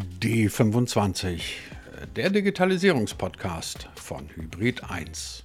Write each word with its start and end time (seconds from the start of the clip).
D25, 0.00 1.40
der 2.16 2.30
Digitalisierungspodcast 2.30 3.88
von 3.94 4.28
Hybrid 4.34 4.82
1. 4.90 5.44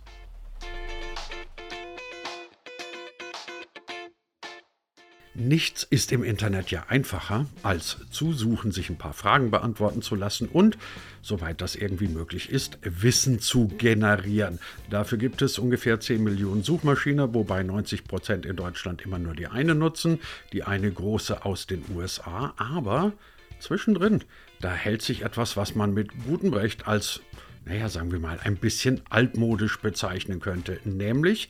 Nichts 5.35 5.83
ist 5.83 6.11
im 6.11 6.23
Internet 6.23 6.71
ja 6.71 6.85
einfacher, 6.89 7.45
als 7.61 7.97
zu 8.09 8.33
suchen, 8.33 8.71
sich 8.71 8.89
ein 8.89 8.97
paar 8.97 9.13
Fragen 9.13 9.51
beantworten 9.51 10.01
zu 10.01 10.15
lassen 10.15 10.49
und, 10.49 10.79
soweit 11.21 11.61
das 11.61 11.75
irgendwie 11.75 12.07
möglich 12.07 12.49
ist, 12.49 12.79
Wissen 12.81 13.39
zu 13.39 13.67
generieren. 13.67 14.59
Dafür 14.89 15.19
gibt 15.19 15.43
es 15.43 15.59
ungefähr 15.59 15.99
10 15.99 16.23
Millionen 16.23 16.63
Suchmaschinen, 16.63 17.35
wobei 17.35 17.61
90 17.61 18.05
Prozent 18.05 18.47
in 18.47 18.55
Deutschland 18.55 19.03
immer 19.03 19.19
nur 19.19 19.35
die 19.35 19.47
eine 19.47 19.75
nutzen, 19.75 20.19
die 20.53 20.63
eine 20.63 20.91
große 20.91 21.45
aus 21.45 21.67
den 21.67 21.85
USA. 21.95 22.53
Aber 22.57 23.13
zwischendrin, 23.59 24.23
da 24.61 24.73
hält 24.73 25.01
sich 25.01 25.23
etwas, 25.23 25.57
was 25.57 25.75
man 25.75 25.93
mit 25.93 26.09
gutem 26.25 26.53
Recht 26.53 26.87
als, 26.87 27.21
naja, 27.65 27.89
sagen 27.89 28.11
wir 28.11 28.19
mal, 28.19 28.39
ein 28.43 28.57
bisschen 28.57 29.01
altmodisch 29.09 29.79
bezeichnen 29.79 30.39
könnte, 30.39 30.79
nämlich 30.83 31.49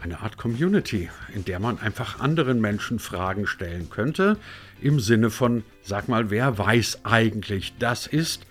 eine 0.00 0.20
Art 0.20 0.36
Community, 0.36 1.10
in 1.34 1.44
der 1.44 1.60
man 1.60 1.78
einfach 1.78 2.20
anderen 2.20 2.60
Menschen 2.60 2.98
Fragen 2.98 3.46
stellen 3.46 3.90
könnte, 3.90 4.36
im 4.80 5.00
Sinne 5.00 5.30
von, 5.30 5.64
sag 5.82 6.08
mal, 6.08 6.30
wer 6.30 6.58
weiß 6.58 7.04
eigentlich, 7.04 7.74
das 7.78 8.06
ist 8.06 8.46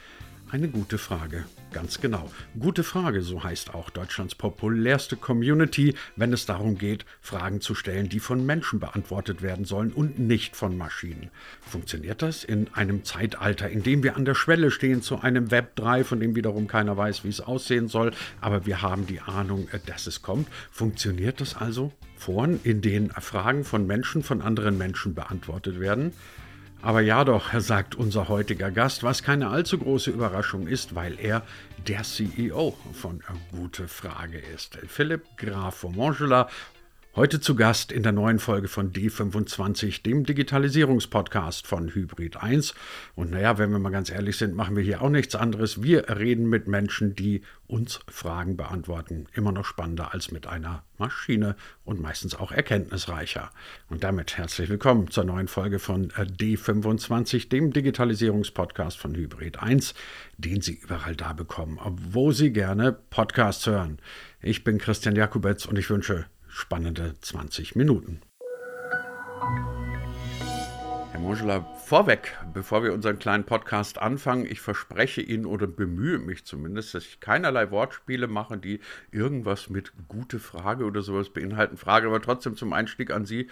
eine 0.49 0.67
gute 0.67 0.97
Frage. 0.97 1.45
Ganz 1.73 1.99
genau. 1.99 2.29
Gute 2.59 2.83
Frage, 2.83 3.23
so 3.23 3.43
heißt 3.43 3.73
auch 3.73 3.89
Deutschlands 3.89 4.35
populärste 4.35 5.17
Community, 5.17 5.95
wenn 6.15 6.31
es 6.31 6.45
darum 6.45 6.77
geht, 6.77 7.03
Fragen 7.19 7.61
zu 7.61 7.73
stellen, 7.73 8.09
die 8.09 8.19
von 8.19 8.45
Menschen 8.45 8.79
beantwortet 8.79 9.41
werden 9.41 9.65
sollen 9.65 9.91
und 9.91 10.19
nicht 10.19 10.55
von 10.55 10.77
Maschinen. 10.77 11.31
Funktioniert 11.61 12.21
das 12.21 12.43
in 12.43 12.71
einem 12.73 13.03
Zeitalter, 13.03 13.71
in 13.71 13.81
dem 13.81 14.03
wir 14.03 14.15
an 14.15 14.23
der 14.23 14.35
Schwelle 14.35 14.69
stehen 14.69 15.01
zu 15.01 15.19
einem 15.21 15.49
Web 15.49 15.75
3, 15.75 16.03
von 16.03 16.19
dem 16.19 16.35
wiederum 16.35 16.67
keiner 16.67 16.95
weiß, 16.95 17.23
wie 17.23 17.29
es 17.29 17.41
aussehen 17.41 17.87
soll, 17.87 18.11
aber 18.39 18.67
wir 18.67 18.83
haben 18.83 19.07
die 19.07 19.21
Ahnung, 19.21 19.67
äh, 19.71 19.79
dass 19.83 20.05
es 20.05 20.21
kommt? 20.21 20.47
Funktioniert 20.71 21.41
das 21.41 21.55
also? 21.55 21.91
Foren, 22.17 22.59
in 22.63 22.81
denen 22.81 23.09
Fragen 23.09 23.65
von 23.65 23.87
Menschen 23.87 24.21
von 24.21 24.43
anderen 24.43 24.77
Menschen 24.77 25.15
beantwortet 25.15 25.79
werden? 25.79 26.13
Aber 26.83 26.99
ja 26.99 27.23
doch, 27.23 27.57
sagt 27.61 27.95
unser 27.95 28.27
heutiger 28.27 28.69
Gast, 28.69 29.03
was 29.03 29.23
keine 29.23 29.47
allzu 29.47 29.77
große 29.77 30.11
Überraschung 30.11 30.67
ist, 30.67 30.95
weil 30.95 31.17
er 31.17 31.43
der 31.87 32.03
CEO 32.03 32.75
von 32.91 33.23
Gute 33.51 33.87
Frage 33.87 34.37
ist. 34.37 34.77
Philipp 34.87 35.37
Graf 35.37 35.75
von 35.77 35.95
Mangela 35.95 36.49
Heute 37.15 37.39
zu 37.39 37.53
Gast 37.53 37.91
in 37.91 38.01
der 38.01 38.11
neuen 38.11 38.39
Folge 38.39 38.67
von 38.67 38.91
D25, 38.91 40.01
dem 40.01 40.25
Digitalisierungspodcast 40.25 41.67
von 41.67 41.93
Hybrid 41.93 42.37
1. 42.37 42.73
Und 43.13 43.29
naja, 43.29 43.59
wenn 43.59 43.69
wir 43.69 43.77
mal 43.77 43.91
ganz 43.91 44.09
ehrlich 44.09 44.35
sind, 44.35 44.55
machen 44.55 44.75
wir 44.75 44.81
hier 44.81 45.03
auch 45.03 45.11
nichts 45.11 45.35
anderes. 45.35 45.83
Wir 45.83 46.09
reden 46.09 46.49
mit 46.49 46.67
Menschen, 46.67 47.13
die 47.15 47.43
uns 47.67 47.99
Fragen 48.07 48.57
beantworten. 48.57 49.27
Immer 49.31 49.51
noch 49.51 49.65
spannender 49.65 50.11
als 50.11 50.31
mit 50.31 50.47
einer 50.47 50.81
Maschine 50.97 51.55
und 51.85 52.01
meistens 52.01 52.33
auch 52.33 52.51
erkenntnisreicher. 52.51 53.51
Und 53.91 54.03
damit 54.03 54.39
herzlich 54.39 54.69
willkommen 54.69 55.11
zur 55.11 55.25
neuen 55.25 55.47
Folge 55.47 55.77
von 55.77 56.09
D25, 56.09 57.47
dem 57.47 57.73
Digitalisierungspodcast 57.73 58.97
von 58.97 59.13
Hybrid 59.13 59.61
1, 59.61 59.93
den 60.39 60.61
Sie 60.61 60.79
überall 60.81 61.15
da 61.15 61.33
bekommen, 61.33 61.79
wo 62.09 62.31
Sie 62.31 62.51
gerne 62.51 62.91
Podcasts 62.91 63.67
hören. 63.67 63.99
Ich 64.41 64.63
bin 64.63 64.79
Christian 64.79 65.15
Jakubetz 65.15 65.67
und 65.67 65.77
ich 65.77 65.91
wünsche 65.91 66.25
spannende 66.53 67.15
20 67.19 67.75
Minuten. 67.75 68.21
Herr 71.11 71.19
Mongela, 71.19 71.61
vorweg, 71.83 72.37
bevor 72.53 72.83
wir 72.83 72.93
unseren 72.93 73.17
kleinen 73.17 73.43
Podcast 73.43 73.97
anfangen, 73.97 74.45
ich 74.45 74.61
verspreche 74.61 75.21
Ihnen 75.21 75.47
oder 75.47 75.65
bemühe 75.65 76.19
mich 76.19 76.45
zumindest, 76.45 76.93
dass 76.93 77.05
ich 77.05 77.19
keinerlei 77.19 77.71
Wortspiele 77.71 78.27
mache, 78.27 78.57
die 78.57 78.79
irgendwas 79.11 79.69
mit 79.69 79.93
gute 80.07 80.39
Frage 80.39 80.85
oder 80.85 81.01
sowas 81.01 81.31
beinhalten. 81.31 81.75
Frage 81.75 82.07
aber 82.07 82.21
trotzdem 82.21 82.55
zum 82.55 82.71
Einstieg 82.71 83.11
an 83.11 83.25
Sie. 83.25 83.49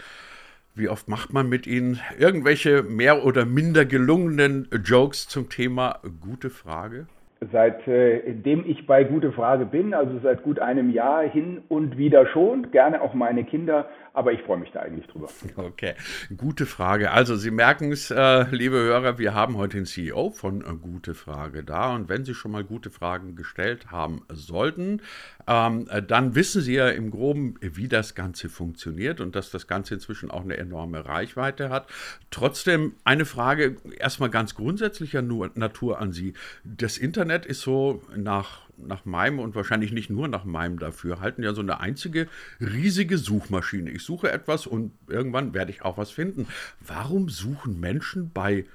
Wie 0.75 0.87
oft 0.87 1.07
macht 1.07 1.33
man 1.33 1.49
mit 1.49 1.65
Ihnen 1.65 1.99
irgendwelche 2.17 2.83
mehr 2.83 3.25
oder 3.25 3.45
minder 3.45 3.83
gelungenen 3.85 4.69
Jokes 4.85 5.27
zum 5.27 5.49
Thema 5.49 5.99
gute 6.21 6.51
Frage? 6.51 7.07
Seitdem 7.49 8.65
äh, 8.65 8.67
ich 8.67 8.85
bei 8.85 9.03
Gute 9.03 9.31
Frage 9.31 9.65
bin, 9.65 9.95
also 9.95 10.19
seit 10.21 10.43
gut 10.43 10.59
einem 10.59 10.91
Jahr 10.91 11.23
hin 11.23 11.61
und 11.69 11.97
wieder 11.97 12.27
schon, 12.27 12.69
gerne 12.71 13.01
auch 13.01 13.15
meine 13.15 13.43
Kinder, 13.43 13.89
aber 14.13 14.31
ich 14.31 14.41
freue 14.41 14.57
mich 14.57 14.71
da 14.71 14.81
eigentlich 14.81 15.07
drüber. 15.07 15.27
Okay, 15.55 15.93
gute 16.37 16.65
Frage. 16.65 17.11
Also 17.11 17.35
Sie 17.35 17.51
merken 17.51 17.91
es, 17.91 18.11
äh, 18.11 18.45
liebe 18.51 18.75
Hörer, 18.75 19.17
wir 19.17 19.33
haben 19.33 19.57
heute 19.57 19.77
den 19.77 19.85
CEO 19.85 20.29
von 20.29 20.61
äh, 20.61 20.75
Gute 20.79 21.13
Frage 21.13 21.63
da 21.63 21.95
und 21.95 22.09
wenn 22.09 22.25
Sie 22.25 22.33
schon 22.33 22.51
mal 22.51 22.63
gute 22.63 22.91
Fragen 22.91 23.35
gestellt 23.35 23.91
haben 23.91 24.21
sollten, 24.29 25.01
ähm, 25.47 25.87
äh, 25.89 26.01
dann 26.01 26.35
wissen 26.35 26.61
Sie 26.61 26.73
ja 26.73 26.89
im 26.89 27.11
Groben, 27.11 27.55
wie 27.61 27.87
das 27.87 28.15
Ganze 28.15 28.49
funktioniert 28.49 29.21
und 29.21 29.35
dass 29.35 29.51
das 29.51 29.67
Ganze 29.67 29.95
inzwischen 29.95 30.31
auch 30.31 30.41
eine 30.41 30.57
enorme 30.57 31.05
Reichweite 31.05 31.69
hat. 31.69 31.87
Trotzdem 32.29 32.93
eine 33.03 33.25
Frage 33.25 33.77
erstmal 33.97 34.29
ganz 34.29 34.55
grundsätzlicher 34.55 35.21
Natur 35.21 35.99
an 35.99 36.11
Sie. 36.11 36.33
Das 36.63 36.97
Internet 36.97 37.45
ist 37.45 37.61
so 37.61 38.01
nach, 38.15 38.61
nach 38.77 39.05
meinem 39.05 39.39
und 39.39 39.55
wahrscheinlich 39.55 39.91
nicht 39.91 40.09
nur 40.09 40.27
nach 40.27 40.45
meinem 40.45 40.79
Dafürhalten 40.79 41.43
ja 41.43 41.53
so 41.53 41.61
eine 41.61 41.79
einzige 41.79 42.27
riesige 42.59 43.17
Suchmaschine. 43.17 43.91
Ich 43.91 44.03
suche 44.03 44.31
etwas 44.31 44.67
und 44.67 44.91
irgendwann 45.07 45.53
werde 45.53 45.71
ich 45.71 45.83
auch 45.83 45.97
was 45.97 46.11
finden. 46.11 46.47
Warum 46.79 47.29
suchen 47.29 47.79
Menschen 47.79 48.31
bei 48.31 48.65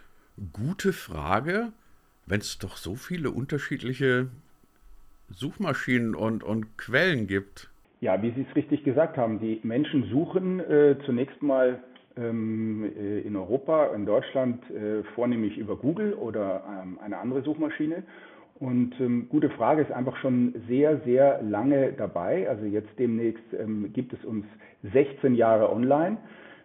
gute 0.52 0.92
Frage, 0.92 1.72
wenn 2.26 2.40
es 2.40 2.58
doch 2.58 2.76
so 2.76 2.96
viele 2.96 3.30
unterschiedliche 3.30 4.28
Suchmaschinen 5.28 6.14
und, 6.14 6.42
und 6.42 6.78
Quellen 6.78 7.26
gibt? 7.26 7.70
Ja, 8.00 8.22
wie 8.22 8.30
Sie 8.32 8.46
es 8.48 8.56
richtig 8.56 8.84
gesagt 8.84 9.16
haben, 9.16 9.40
die 9.40 9.60
Menschen 9.62 10.04
suchen 10.10 10.60
äh, 10.60 10.96
zunächst 11.06 11.42
mal 11.42 11.80
ähm, 12.16 12.84
äh, 12.96 13.20
in 13.20 13.36
Europa, 13.36 13.86
in 13.94 14.06
Deutschland 14.06 14.62
äh, 14.70 15.02
vornehmlich 15.14 15.56
über 15.56 15.76
Google 15.76 16.14
oder 16.14 16.62
ähm, 16.82 16.98
eine 17.02 17.18
andere 17.18 17.42
Suchmaschine 17.42 18.04
und 18.58 18.98
ähm, 19.00 19.26
gute 19.28 19.50
Frage 19.50 19.82
ist 19.82 19.92
einfach 19.92 20.16
schon 20.18 20.54
sehr, 20.66 21.00
sehr 21.00 21.42
lange 21.42 21.92
dabei. 21.92 22.48
Also 22.48 22.64
jetzt 22.64 22.88
demnächst 22.98 23.44
ähm, 23.58 23.92
gibt 23.92 24.12
es 24.14 24.24
uns 24.24 24.46
16 24.94 25.34
Jahre 25.34 25.70
online. 25.70 26.16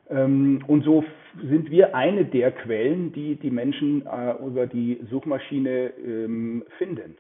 Ähm, 0.10 0.64
und 0.68 0.84
so 0.84 1.04
sind 1.50 1.70
wir 1.70 1.94
eine 1.96 2.26
der 2.26 2.52
Quellen, 2.52 3.12
die 3.12 3.36
die 3.36 3.52
Menschen 3.52 4.06
äh, 4.06 4.34
über 4.46 4.68
die 4.68 5.02
Suchmaschine 5.10 5.92
ähm, 6.06 6.64
finden. 6.78 7.18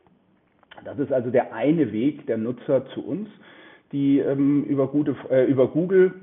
Das 0.84 0.98
ist 1.00 1.12
also 1.12 1.30
der 1.30 1.54
eine 1.54 1.92
Weg 1.92 2.26
der 2.28 2.38
Nutzer 2.38 2.86
zu 2.94 3.06
uns, 3.06 3.30
die 3.92 4.20
ähm, 4.20 4.64
über, 4.64 4.88
gute, 4.88 5.16
äh, 5.30 5.46
über 5.46 5.68
Google 5.68 6.14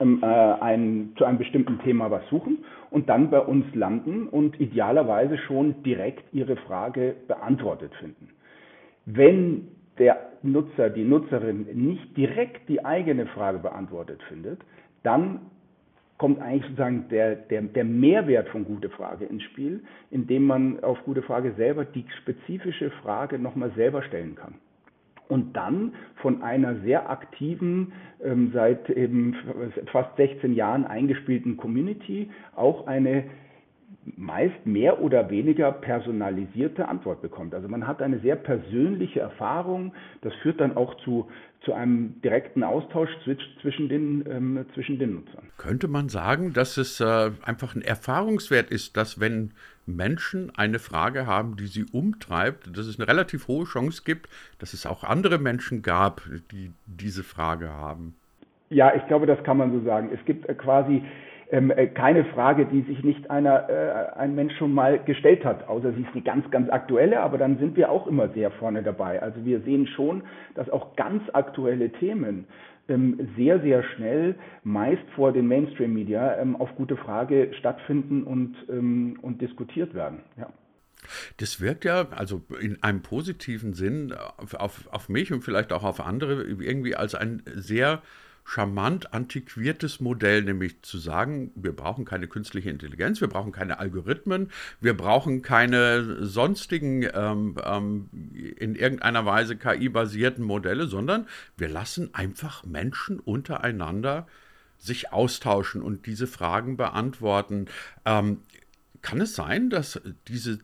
ähm, 0.00 0.20
äh, 0.22 0.26
ein, 0.26 1.12
zu 1.16 1.24
einem 1.24 1.38
bestimmten 1.38 1.78
Thema 1.80 2.10
was 2.10 2.26
suchen 2.28 2.58
und 2.90 3.08
dann 3.08 3.30
bei 3.30 3.40
uns 3.40 3.64
landen 3.74 4.26
und 4.26 4.60
idealerweise 4.60 5.38
schon 5.38 5.82
direkt 5.82 6.24
ihre 6.34 6.56
Frage 6.56 7.14
beantwortet 7.28 7.94
finden. 7.96 8.30
Wenn 9.06 9.68
der 9.98 10.30
Nutzer, 10.42 10.90
die 10.90 11.04
Nutzerin 11.04 11.66
nicht 11.74 12.16
direkt 12.16 12.68
die 12.68 12.84
eigene 12.84 13.26
Frage 13.26 13.58
beantwortet 13.58 14.22
findet, 14.28 14.60
dann 15.02 15.40
kommt 16.20 16.38
eigentlich 16.42 16.64
sozusagen 16.64 17.08
der, 17.08 17.34
der, 17.34 17.62
der 17.62 17.84
Mehrwert 17.84 18.50
von 18.50 18.66
Gute 18.66 18.90
Frage 18.90 19.24
ins 19.24 19.42
Spiel, 19.42 19.80
indem 20.10 20.44
man 20.44 20.84
auf 20.84 21.02
Gute 21.04 21.22
Frage 21.22 21.54
selber 21.56 21.86
die 21.86 22.04
spezifische 22.20 22.90
Frage 23.02 23.38
nochmal 23.38 23.72
selber 23.74 24.02
stellen 24.02 24.34
kann. 24.34 24.56
Und 25.28 25.56
dann 25.56 25.94
von 26.16 26.42
einer 26.42 26.76
sehr 26.80 27.08
aktiven, 27.08 27.94
ähm, 28.22 28.50
seit 28.52 28.90
eben 28.90 29.34
fast 29.90 30.14
16 30.18 30.52
Jahren 30.52 30.84
eingespielten 30.84 31.56
Community 31.56 32.28
auch 32.54 32.86
eine 32.86 33.24
meist 34.16 34.66
mehr 34.66 35.00
oder 35.00 35.30
weniger 35.30 35.72
personalisierte 35.72 36.88
Antwort 36.88 37.22
bekommt. 37.22 37.54
Also 37.54 37.68
man 37.68 37.86
hat 37.86 38.02
eine 38.02 38.18
sehr 38.20 38.36
persönliche 38.36 39.20
Erfahrung. 39.20 39.92
Das 40.22 40.32
führt 40.42 40.60
dann 40.60 40.76
auch 40.76 40.94
zu, 41.04 41.28
zu 41.64 41.72
einem 41.72 42.20
direkten 42.22 42.62
Austausch 42.62 43.10
zwischen 43.60 43.88
den, 43.88 44.24
ähm, 44.30 44.66
zwischen 44.74 44.98
den 44.98 45.14
Nutzern. 45.14 45.48
Könnte 45.58 45.88
man 45.88 46.08
sagen, 46.08 46.52
dass 46.52 46.76
es 46.76 47.00
äh, 47.00 47.30
einfach 47.42 47.74
ein 47.74 47.82
Erfahrungswert 47.82 48.70
ist, 48.70 48.96
dass 48.96 49.20
wenn 49.20 49.52
Menschen 49.86 50.52
eine 50.56 50.78
Frage 50.78 51.26
haben, 51.26 51.56
die 51.56 51.66
sie 51.66 51.84
umtreibt, 51.92 52.76
dass 52.76 52.86
es 52.86 52.98
eine 52.98 53.08
relativ 53.08 53.48
hohe 53.48 53.64
Chance 53.64 54.02
gibt, 54.04 54.28
dass 54.58 54.72
es 54.72 54.86
auch 54.86 55.04
andere 55.04 55.38
Menschen 55.38 55.82
gab, 55.82 56.22
die 56.50 56.72
diese 56.86 57.24
Frage 57.24 57.68
haben? 57.68 58.14
Ja, 58.70 58.94
ich 58.94 59.04
glaube, 59.08 59.26
das 59.26 59.42
kann 59.42 59.56
man 59.56 59.72
so 59.72 59.84
sagen. 59.84 60.10
Es 60.14 60.24
gibt 60.24 60.48
äh, 60.48 60.54
quasi 60.54 61.02
ähm, 61.52 61.70
äh, 61.70 61.88
keine 61.88 62.24
Frage, 62.26 62.66
die 62.66 62.82
sich 62.82 63.02
nicht 63.02 63.30
einer, 63.30 63.68
äh, 63.68 64.18
ein 64.18 64.34
Mensch 64.34 64.56
schon 64.56 64.72
mal 64.72 64.98
gestellt 65.00 65.44
hat, 65.44 65.68
außer 65.68 65.92
sie 65.92 66.02
ist 66.02 66.14
die 66.14 66.22
ganz, 66.22 66.48
ganz 66.50 66.70
aktuelle, 66.70 67.20
aber 67.20 67.38
dann 67.38 67.58
sind 67.58 67.76
wir 67.76 67.90
auch 67.90 68.06
immer 68.06 68.28
sehr 68.30 68.50
vorne 68.52 68.82
dabei. 68.82 69.20
Also 69.20 69.44
wir 69.44 69.60
sehen 69.60 69.86
schon, 69.88 70.22
dass 70.54 70.70
auch 70.70 70.96
ganz 70.96 71.22
aktuelle 71.32 71.90
Themen 71.90 72.46
ähm, 72.88 73.30
sehr, 73.36 73.60
sehr 73.60 73.82
schnell, 73.82 74.36
meist 74.62 75.02
vor 75.14 75.32
den 75.32 75.46
Mainstream-Media, 75.48 76.38
ähm, 76.38 76.56
auf 76.56 76.74
gute 76.76 76.96
Frage 76.96 77.52
stattfinden 77.58 78.24
und, 78.24 78.56
ähm, 78.68 79.18
und 79.22 79.40
diskutiert 79.40 79.94
werden. 79.94 80.20
Ja. 80.36 80.50
Das 81.38 81.60
wirkt 81.60 81.84
ja, 81.84 82.08
also 82.10 82.42
in 82.60 82.82
einem 82.82 83.02
positiven 83.02 83.72
Sinn, 83.72 84.14
auf, 84.36 84.88
auf 84.92 85.08
mich 85.08 85.32
und 85.32 85.42
vielleicht 85.42 85.72
auch 85.72 85.82
auf 85.82 86.00
andere, 86.00 86.44
irgendwie 86.44 86.94
als 86.94 87.14
ein 87.14 87.42
sehr 87.46 88.02
charmant 88.50 89.14
antiquiertes 89.14 90.00
Modell, 90.00 90.42
nämlich 90.42 90.82
zu 90.82 90.98
sagen, 90.98 91.52
wir 91.54 91.70
brauchen 91.70 92.04
keine 92.04 92.26
künstliche 92.26 92.68
Intelligenz, 92.68 93.20
wir 93.20 93.28
brauchen 93.28 93.52
keine 93.52 93.78
Algorithmen, 93.78 94.50
wir 94.80 94.96
brauchen 94.96 95.42
keine 95.42 96.26
sonstigen 96.26 97.06
ähm, 97.14 97.56
ähm, 97.64 98.10
in 98.56 98.74
irgendeiner 98.74 99.24
Weise 99.24 99.56
KI-basierten 99.56 100.44
Modelle, 100.44 100.88
sondern 100.88 101.28
wir 101.56 101.68
lassen 101.68 102.12
einfach 102.12 102.64
Menschen 102.64 103.20
untereinander 103.20 104.26
sich 104.78 105.12
austauschen 105.12 105.80
und 105.80 106.06
diese 106.06 106.26
Fragen 106.26 106.76
beantworten. 106.76 107.66
Ähm, 108.04 108.40
kann 109.00 109.20
es 109.20 109.36
sein, 109.36 109.70
dass 109.70 110.00
diese 110.26 110.58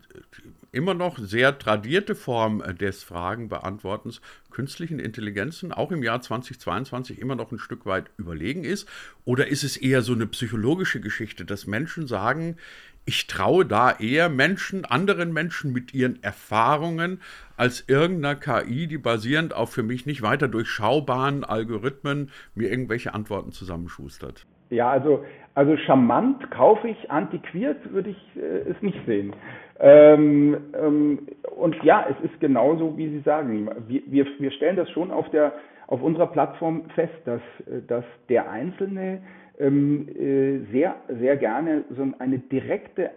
immer 0.76 0.94
noch 0.94 1.18
sehr 1.18 1.58
tradierte 1.58 2.14
Form 2.14 2.62
des 2.78 3.02
Fragenbeantwortens 3.02 4.20
künstlichen 4.50 4.98
Intelligenzen 4.98 5.72
auch 5.72 5.90
im 5.90 6.02
Jahr 6.02 6.20
2022 6.20 7.18
immer 7.18 7.34
noch 7.34 7.50
ein 7.50 7.58
Stück 7.58 7.86
weit 7.86 8.10
überlegen 8.18 8.62
ist? 8.62 8.86
Oder 9.24 9.48
ist 9.48 9.64
es 9.64 9.78
eher 9.78 10.02
so 10.02 10.12
eine 10.12 10.26
psychologische 10.26 11.00
Geschichte, 11.00 11.46
dass 11.46 11.66
Menschen 11.66 12.06
sagen, 12.06 12.56
ich 13.06 13.26
traue 13.26 13.64
da 13.64 13.92
eher 13.92 14.28
Menschen, 14.28 14.84
anderen 14.84 15.32
Menschen 15.32 15.72
mit 15.72 15.94
ihren 15.94 16.22
Erfahrungen 16.22 17.22
als 17.56 17.84
irgendeiner 17.86 18.34
KI, 18.34 18.86
die 18.86 18.98
basierend 18.98 19.54
auf 19.54 19.72
für 19.72 19.82
mich 19.82 20.04
nicht 20.04 20.22
weiter 20.22 20.48
durchschaubaren 20.48 21.44
Algorithmen 21.44 22.30
mir 22.54 22.70
irgendwelche 22.70 23.14
Antworten 23.14 23.52
zusammenschustert? 23.52 24.44
Ja, 24.70 24.90
also, 24.90 25.24
also 25.54 25.76
charmant 25.76 26.50
kaufe 26.50 26.88
ich, 26.88 27.10
antiquiert 27.10 27.92
würde 27.92 28.10
ich 28.10 28.36
äh, 28.36 28.70
es 28.70 28.80
nicht 28.82 28.98
sehen. 29.06 29.32
Ähm, 29.78 30.56
ähm, 30.74 31.28
und 31.56 31.82
ja, 31.82 32.06
es 32.10 32.30
ist 32.30 32.40
genauso, 32.40 32.96
wie 32.96 33.08
Sie 33.08 33.20
sagen. 33.20 33.68
Wir, 33.86 34.02
wir, 34.06 34.26
wir 34.38 34.50
stellen 34.52 34.76
das 34.76 34.90
schon 34.90 35.10
auf, 35.10 35.28
der, 35.30 35.52
auf 35.86 36.02
unserer 36.02 36.28
Plattform 36.28 36.84
fest, 36.94 37.14
dass, 37.24 37.42
dass 37.86 38.04
der 38.28 38.50
Einzelne 38.50 39.20
ähm, 39.58 40.08
äh, 40.08 40.58
sehr, 40.72 40.96
sehr 41.08 41.36
gerne 41.36 41.84
so 41.90 42.06
eine 42.18 42.38
direkte 42.38 43.10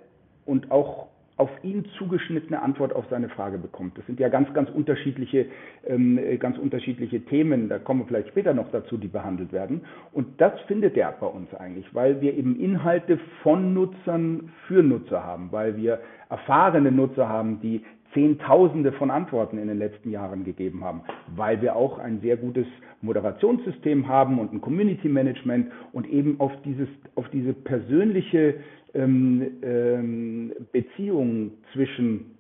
und 0.45 0.71
auch 0.71 1.07
auf 1.39 1.49
ihn 1.63 1.85
zugeschnittene 1.97 2.61
Antwort 2.61 2.93
auf 2.93 3.05
seine 3.09 3.29
Frage 3.29 3.57
bekommt. 3.57 3.97
Das 3.97 4.05
sind 4.05 4.19
ja 4.19 4.27
ganz, 4.27 4.53
ganz 4.53 4.69
unterschiedliche, 4.69 5.45
ähm, 5.87 6.19
ganz 6.39 6.57
unterschiedliche 6.57 7.21
Themen. 7.21 7.69
Da 7.69 7.79
kommen 7.79 8.01
wir 8.01 8.07
vielleicht 8.07 8.29
später 8.29 8.53
noch 8.53 8.69
dazu, 8.71 8.97
die 8.97 9.07
behandelt 9.07 9.53
werden. 9.53 9.81
Und 10.11 10.41
das 10.41 10.59
findet 10.67 10.97
er 10.97 11.13
bei 11.13 11.27
uns 11.27 11.53
eigentlich, 11.53 11.93
weil 11.95 12.19
wir 12.19 12.37
eben 12.37 12.59
Inhalte 12.59 13.19
von 13.41 13.73
Nutzern 13.73 14.51
für 14.67 14.83
Nutzer 14.83 15.23
haben, 15.23 15.51
weil 15.51 15.77
wir 15.77 15.99
erfahrene 16.29 16.91
Nutzer 16.91 17.29
haben, 17.29 17.61
die 17.61 17.83
Zehntausende 18.13 18.91
von 18.93 19.11
Antworten 19.11 19.57
in 19.57 19.67
den 19.67 19.77
letzten 19.77 20.09
Jahren 20.09 20.43
gegeben 20.43 20.83
haben, 20.83 21.01
weil 21.35 21.61
wir 21.61 21.75
auch 21.75 21.99
ein 21.99 22.21
sehr 22.21 22.37
gutes 22.37 22.65
Moderationssystem 23.01 24.07
haben 24.07 24.39
und 24.39 24.53
ein 24.53 24.61
Community 24.61 25.07
Management 25.07 25.71
und 25.93 26.07
eben 26.07 26.39
auf 26.39 26.51
dieses, 26.65 26.87
auf 27.15 27.29
diese 27.29 27.53
persönliche 27.53 28.55
ähm, 28.93 29.51
ähm, 29.61 30.53
Beziehung 30.71 31.51
zwischen 31.73 32.37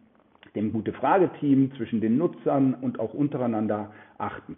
dem 0.55 0.73
Gute-Frage-Team, 0.73 1.71
zwischen 1.77 2.01
den 2.01 2.17
Nutzern 2.17 2.73
und 2.73 2.99
auch 2.99 3.13
untereinander 3.13 3.91
achten 4.17 4.57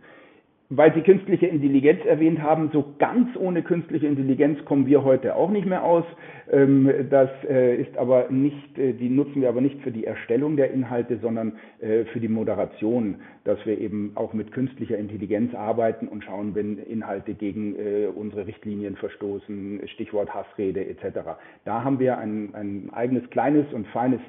weil 0.74 0.94
Sie 0.94 1.02
künstliche 1.02 1.48
Intelligenz 1.48 2.00
erwähnt 2.06 2.42
haben, 2.42 2.70
so 2.72 2.94
ganz 2.98 3.36
ohne 3.38 3.62
künstliche 3.62 4.08
Intelligenz 4.08 4.64
kommen 4.64 4.86
wir 4.86 5.04
heute 5.04 5.36
auch 5.36 5.50
nicht 5.52 5.66
mehr 5.66 5.84
aus. 5.84 6.06
Ähm, 6.50 6.90
das 7.10 7.30
äh, 7.50 7.76
ist 7.76 7.98
aber 7.98 8.30
nicht, 8.30 8.78
äh, 8.78 8.94
die 8.94 9.10
nutzen 9.10 9.42
wir 9.42 9.50
aber 9.50 9.60
nicht 9.60 9.82
für 9.82 9.92
die 9.92 10.06
Erstellung 10.06 10.56
der 10.56 10.72
Inhalte, 10.72 11.20
sondern 11.22 11.54
äh, 11.82 12.06
für 12.06 12.22
die 12.22 12.30
Moderation, 12.30 13.16
dass 13.44 13.64
wir 13.66 13.80
eben 13.80 14.14
auch 14.16 14.32
mit 14.32 14.54
künstlicher 14.54 14.98
Intelligenz 14.98 15.54
arbeiten 15.54 16.08
und 16.08 16.24
schauen, 16.24 16.56
wenn 16.56 16.78
Inhalte 16.78 17.34
gegen 17.34 17.76
unsere 18.16 18.46
Richtlinien 18.46 18.96
verstoßen, 18.96 19.82
Stichwort 19.88 20.32
Hassrede 20.32 20.86
etc. 20.86 21.22
Da 21.66 21.84
haben 21.84 22.00
wir 22.00 22.20
ein, 22.20 22.54
ein 22.54 22.90
eigenes 22.94 23.28
kleines 23.32 23.66
und 23.74 23.88
feines 23.88 24.20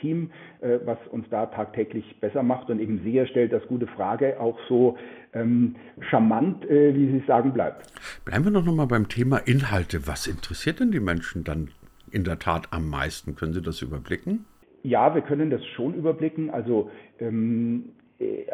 Team, 0.00 0.30
was 0.60 0.96
uns 1.10 1.26
da 1.28 1.46
tagtäglich 1.46 2.16
besser 2.20 2.42
macht 2.42 2.70
und 2.70 2.80
eben 2.80 3.02
sicherstellt, 3.04 3.52
dass 3.52 3.66
gute 3.68 3.86
Frage 3.88 4.40
auch 4.40 4.58
so 4.68 4.96
ähm, 5.34 5.76
charmant, 6.10 6.64
äh, 6.68 6.94
wie 6.94 7.06
Sie 7.06 7.24
sagen, 7.26 7.52
bleibt. 7.52 7.86
Bleiben 8.24 8.44
wir 8.44 8.50
noch 8.50 8.64
mal 8.64 8.86
beim 8.86 9.08
Thema 9.08 9.38
Inhalte. 9.38 10.06
Was 10.06 10.26
interessiert 10.26 10.80
denn 10.80 10.92
die 10.92 11.00
Menschen 11.00 11.44
dann 11.44 11.68
in 12.10 12.24
der 12.24 12.38
Tat 12.38 12.68
am 12.70 12.88
meisten? 12.88 13.34
Können 13.34 13.54
Sie 13.54 13.62
das 13.62 13.82
überblicken? 13.82 14.44
Ja, 14.82 15.14
wir 15.14 15.22
können 15.22 15.50
das 15.50 15.64
schon 15.74 15.94
überblicken. 15.94 16.50
Also 16.50 16.90
ähm, 17.20 17.90
äh, 18.18 18.44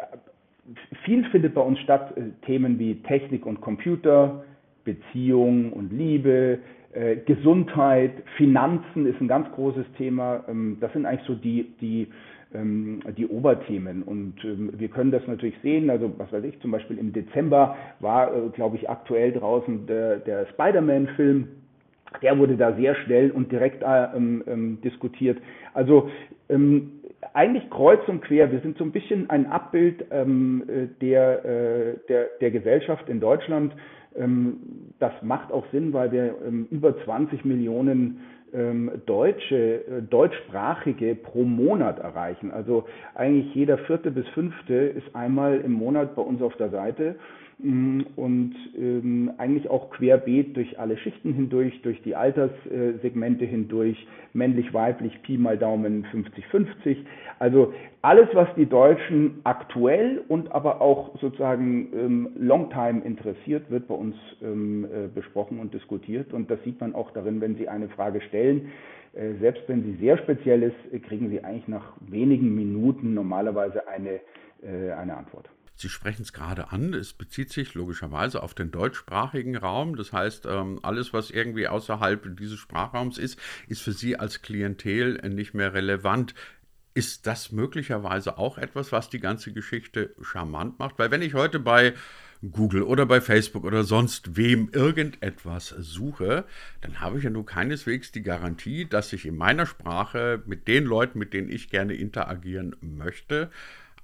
viel 1.03 1.25
findet 1.31 1.53
bei 1.53 1.61
uns 1.61 1.79
statt, 1.79 2.15
äh, 2.15 2.45
Themen 2.45 2.79
wie 2.79 2.95
Technik 3.03 3.45
und 3.45 3.61
Computer, 3.61 4.43
Beziehung 4.85 5.73
und 5.73 5.91
Liebe, 5.91 6.59
äh, 6.93 7.17
Gesundheit, 7.17 8.11
Finanzen 8.37 9.05
ist 9.05 9.19
ein 9.21 9.27
ganz 9.27 9.51
großes 9.53 9.85
Thema. 9.97 10.43
Ähm, 10.47 10.77
das 10.79 10.93
sind 10.93 11.05
eigentlich 11.05 11.27
so 11.27 11.35
die, 11.35 11.73
die 11.81 12.07
ähm, 12.53 13.01
die 13.17 13.27
Oberthemen. 13.27 14.03
Und 14.03 14.35
ähm, 14.43 14.71
wir 14.77 14.87
können 14.89 15.11
das 15.11 15.25
natürlich 15.27 15.55
sehen. 15.61 15.89
Also 15.89 16.11
was 16.17 16.31
weiß 16.31 16.43
ich, 16.43 16.59
zum 16.61 16.71
Beispiel 16.71 16.97
im 16.97 17.13
Dezember 17.13 17.75
war, 17.99 18.33
äh, 18.33 18.49
glaube 18.49 18.77
ich, 18.77 18.89
aktuell 18.89 19.31
draußen 19.31 19.85
der, 19.87 20.17
der 20.17 20.47
Spider-Man-Film. 20.47 21.47
Der 22.23 22.37
wurde 22.39 22.57
da 22.57 22.73
sehr 22.75 22.95
schnell 22.95 23.29
und 23.31 23.51
direkt 23.51 23.83
äh, 23.83 24.05
ähm, 24.15 24.43
ähm, 24.47 24.81
diskutiert. 24.81 25.37
Also 25.73 26.09
ähm, 26.49 26.99
eigentlich 27.33 27.69
kreuz 27.69 27.99
und 28.07 28.21
quer. 28.21 28.51
Wir 28.51 28.59
sind 28.61 28.77
so 28.77 28.83
ein 28.83 28.91
bisschen 28.91 29.29
ein 29.29 29.45
Abbild 29.45 30.05
ähm, 30.11 30.63
äh, 30.67 30.87
der, 31.01 31.45
äh, 31.45 31.97
der, 32.07 32.27
der 32.41 32.51
Gesellschaft 32.51 33.09
in 33.09 33.19
Deutschland. 33.19 33.73
Ähm, 34.15 34.57
das 34.99 35.13
macht 35.21 35.51
auch 35.51 35.65
Sinn, 35.71 35.93
weil 35.93 36.11
wir 36.11 36.35
ähm, 36.45 36.67
über 36.71 36.97
20 37.03 37.45
Millionen 37.45 38.21
Deutsche, 39.05 39.85
äh, 39.85 40.01
Deutschsprachige 40.01 41.15
pro 41.15 41.43
Monat 41.43 41.99
erreichen. 41.99 42.51
Also 42.51 42.85
eigentlich 43.15 43.53
jeder 43.53 43.77
vierte 43.79 44.11
bis 44.11 44.27
fünfte 44.29 44.73
ist 44.73 45.15
einmal 45.15 45.59
im 45.59 45.73
Monat 45.73 46.15
bei 46.15 46.21
uns 46.21 46.41
auf 46.41 46.55
der 46.57 46.69
Seite 46.69 47.15
und 47.61 48.55
ähm, 48.77 49.33
eigentlich 49.37 49.69
auch 49.69 49.89
querbeet 49.89 50.55
durch 50.55 50.79
alle 50.79 50.97
Schichten 50.97 51.33
hindurch, 51.33 51.81
durch 51.81 52.01
die 52.03 52.15
Alterssegmente 52.15 53.43
hindurch, 53.43 54.07
männlich, 54.31 54.73
weiblich, 54.73 55.21
Pi 55.23 55.37
mal 55.37 55.57
Daumen 55.57 56.05
50-50. 56.05 56.97
Also 57.37 57.73
alles, 58.01 58.29
was 58.33 58.47
die 58.55 58.65
Deutschen 58.65 59.41
aktuell 59.43 60.21
und 60.29 60.53
aber 60.53 60.79
auch 60.79 61.19
sozusagen 61.19 61.89
ähm, 61.93 62.29
Longtime 62.39 63.01
interessiert, 63.03 63.69
wird 63.69 63.89
bei 63.89 63.95
uns 63.95 64.15
ähm, 64.41 64.85
äh, 64.85 65.07
besprochen 65.13 65.59
und 65.59 65.73
diskutiert. 65.73 66.31
Und 66.33 66.49
das 66.49 66.63
sieht 66.63 66.79
man 66.79 66.95
auch 66.95 67.11
darin, 67.11 67.41
wenn 67.41 67.55
Sie 67.55 67.67
eine 67.67 67.89
Frage 67.89 68.21
stellen. 68.21 68.69
Äh, 69.13 69.33
selbst 69.41 69.63
wenn 69.67 69.83
sie 69.83 69.95
sehr 69.95 70.17
speziell 70.17 70.63
ist, 70.63 71.03
kriegen 71.07 71.29
Sie 71.29 71.43
eigentlich 71.43 71.67
nach 71.67 71.93
wenigen 71.99 72.55
Minuten 72.55 73.13
normalerweise 73.13 73.87
eine, 73.87 74.21
äh, 74.61 74.91
eine 74.93 75.17
Antwort. 75.17 75.49
Sie 75.79 75.87
sprechen 75.87 76.23
es 76.23 76.33
gerade 76.33 76.73
an, 76.73 76.93
es 76.93 77.13
bezieht 77.13 77.53
sich 77.53 77.73
logischerweise 77.73 78.43
auf 78.43 78.53
den 78.53 78.69
deutschsprachigen 78.69 79.55
Raum. 79.55 79.95
Das 79.95 80.11
heißt, 80.11 80.45
ähm, 80.45 80.79
alles, 80.83 81.13
was 81.13 81.31
irgendwie 81.31 81.69
außerhalb 81.69 82.35
dieses 82.35 82.59
Sprachraums 82.59 83.17
ist, 83.17 83.39
ist 83.69 83.81
für 83.81 83.93
Sie 83.93 84.17
als 84.17 84.41
Klientel 84.41 85.21
nicht 85.29 85.53
mehr 85.53 85.73
relevant. 85.73 86.35
Ist 86.95 87.27
das 87.27 87.53
möglicherweise 87.53 88.37
auch 88.37 88.57
etwas, 88.57 88.91
was 88.91 89.09
die 89.09 89.21
ganze 89.21 89.53
Geschichte 89.53 90.13
charmant 90.21 90.79
macht? 90.79 90.99
Weil 90.99 91.11
wenn 91.11 91.21
ich 91.21 91.33
heute 91.33 91.59
bei 91.61 91.93
Google 92.41 92.83
oder 92.83 93.05
bei 93.05 93.21
Facebook 93.21 93.63
oder 93.63 93.85
sonst 93.85 94.35
wem 94.35 94.67
irgendetwas 94.73 95.69
suche, 95.69 96.43
dann 96.81 96.99
habe 96.99 97.19
ich 97.19 97.23
ja 97.23 97.29
nur 97.29 97.45
keineswegs 97.45 98.11
die 98.11 98.23
Garantie, 98.23 98.85
dass 98.85 99.13
ich 99.13 99.25
in 99.25 99.37
meiner 99.37 99.65
Sprache 99.65 100.43
mit 100.45 100.67
den 100.67 100.83
Leuten, 100.83 101.19
mit 101.19 101.33
denen 101.33 101.49
ich 101.49 101.69
gerne 101.69 101.93
interagieren 101.93 102.75
möchte, 102.81 103.49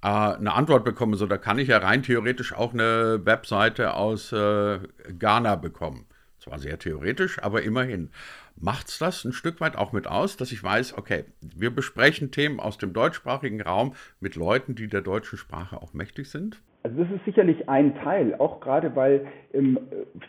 äh, 0.06 0.36
eine 0.36 0.54
Antwort 0.54 0.84
bekomme. 0.84 1.16
So, 1.16 1.26
da 1.26 1.36
kann 1.36 1.58
ich 1.58 1.68
ja 1.68 1.78
rein 1.78 2.02
theoretisch 2.02 2.52
auch 2.54 2.72
eine 2.72 3.20
Webseite 3.24 3.94
aus 3.94 4.32
äh, 4.32 4.78
Ghana 5.18 5.56
bekommen 5.56 6.06
Zwar 6.46 6.60
sehr 6.60 6.78
theoretisch, 6.78 7.42
aber 7.42 7.62
immerhin. 7.62 8.10
Macht 8.56 8.86
es 8.86 8.98
das 8.98 9.24
ein 9.24 9.32
Stück 9.32 9.60
weit 9.60 9.74
auch 9.74 9.92
mit 9.92 10.06
aus, 10.06 10.36
dass 10.36 10.52
ich 10.52 10.62
weiß, 10.62 10.96
okay, 10.96 11.24
wir 11.40 11.74
besprechen 11.74 12.30
Themen 12.30 12.60
aus 12.60 12.78
dem 12.78 12.92
deutschsprachigen 12.92 13.60
Raum 13.60 13.94
mit 14.20 14.36
Leuten, 14.36 14.76
die 14.76 14.86
der 14.86 15.00
deutschen 15.00 15.38
Sprache 15.38 15.82
auch 15.82 15.92
mächtig 15.92 16.30
sind? 16.30 16.62
Also 16.84 17.02
das 17.02 17.10
ist 17.10 17.24
sicherlich 17.24 17.68
ein 17.68 17.96
Teil, 17.96 18.36
auch 18.36 18.60
gerade 18.60 18.94
weil 18.94 19.26
ähm, 19.52 19.76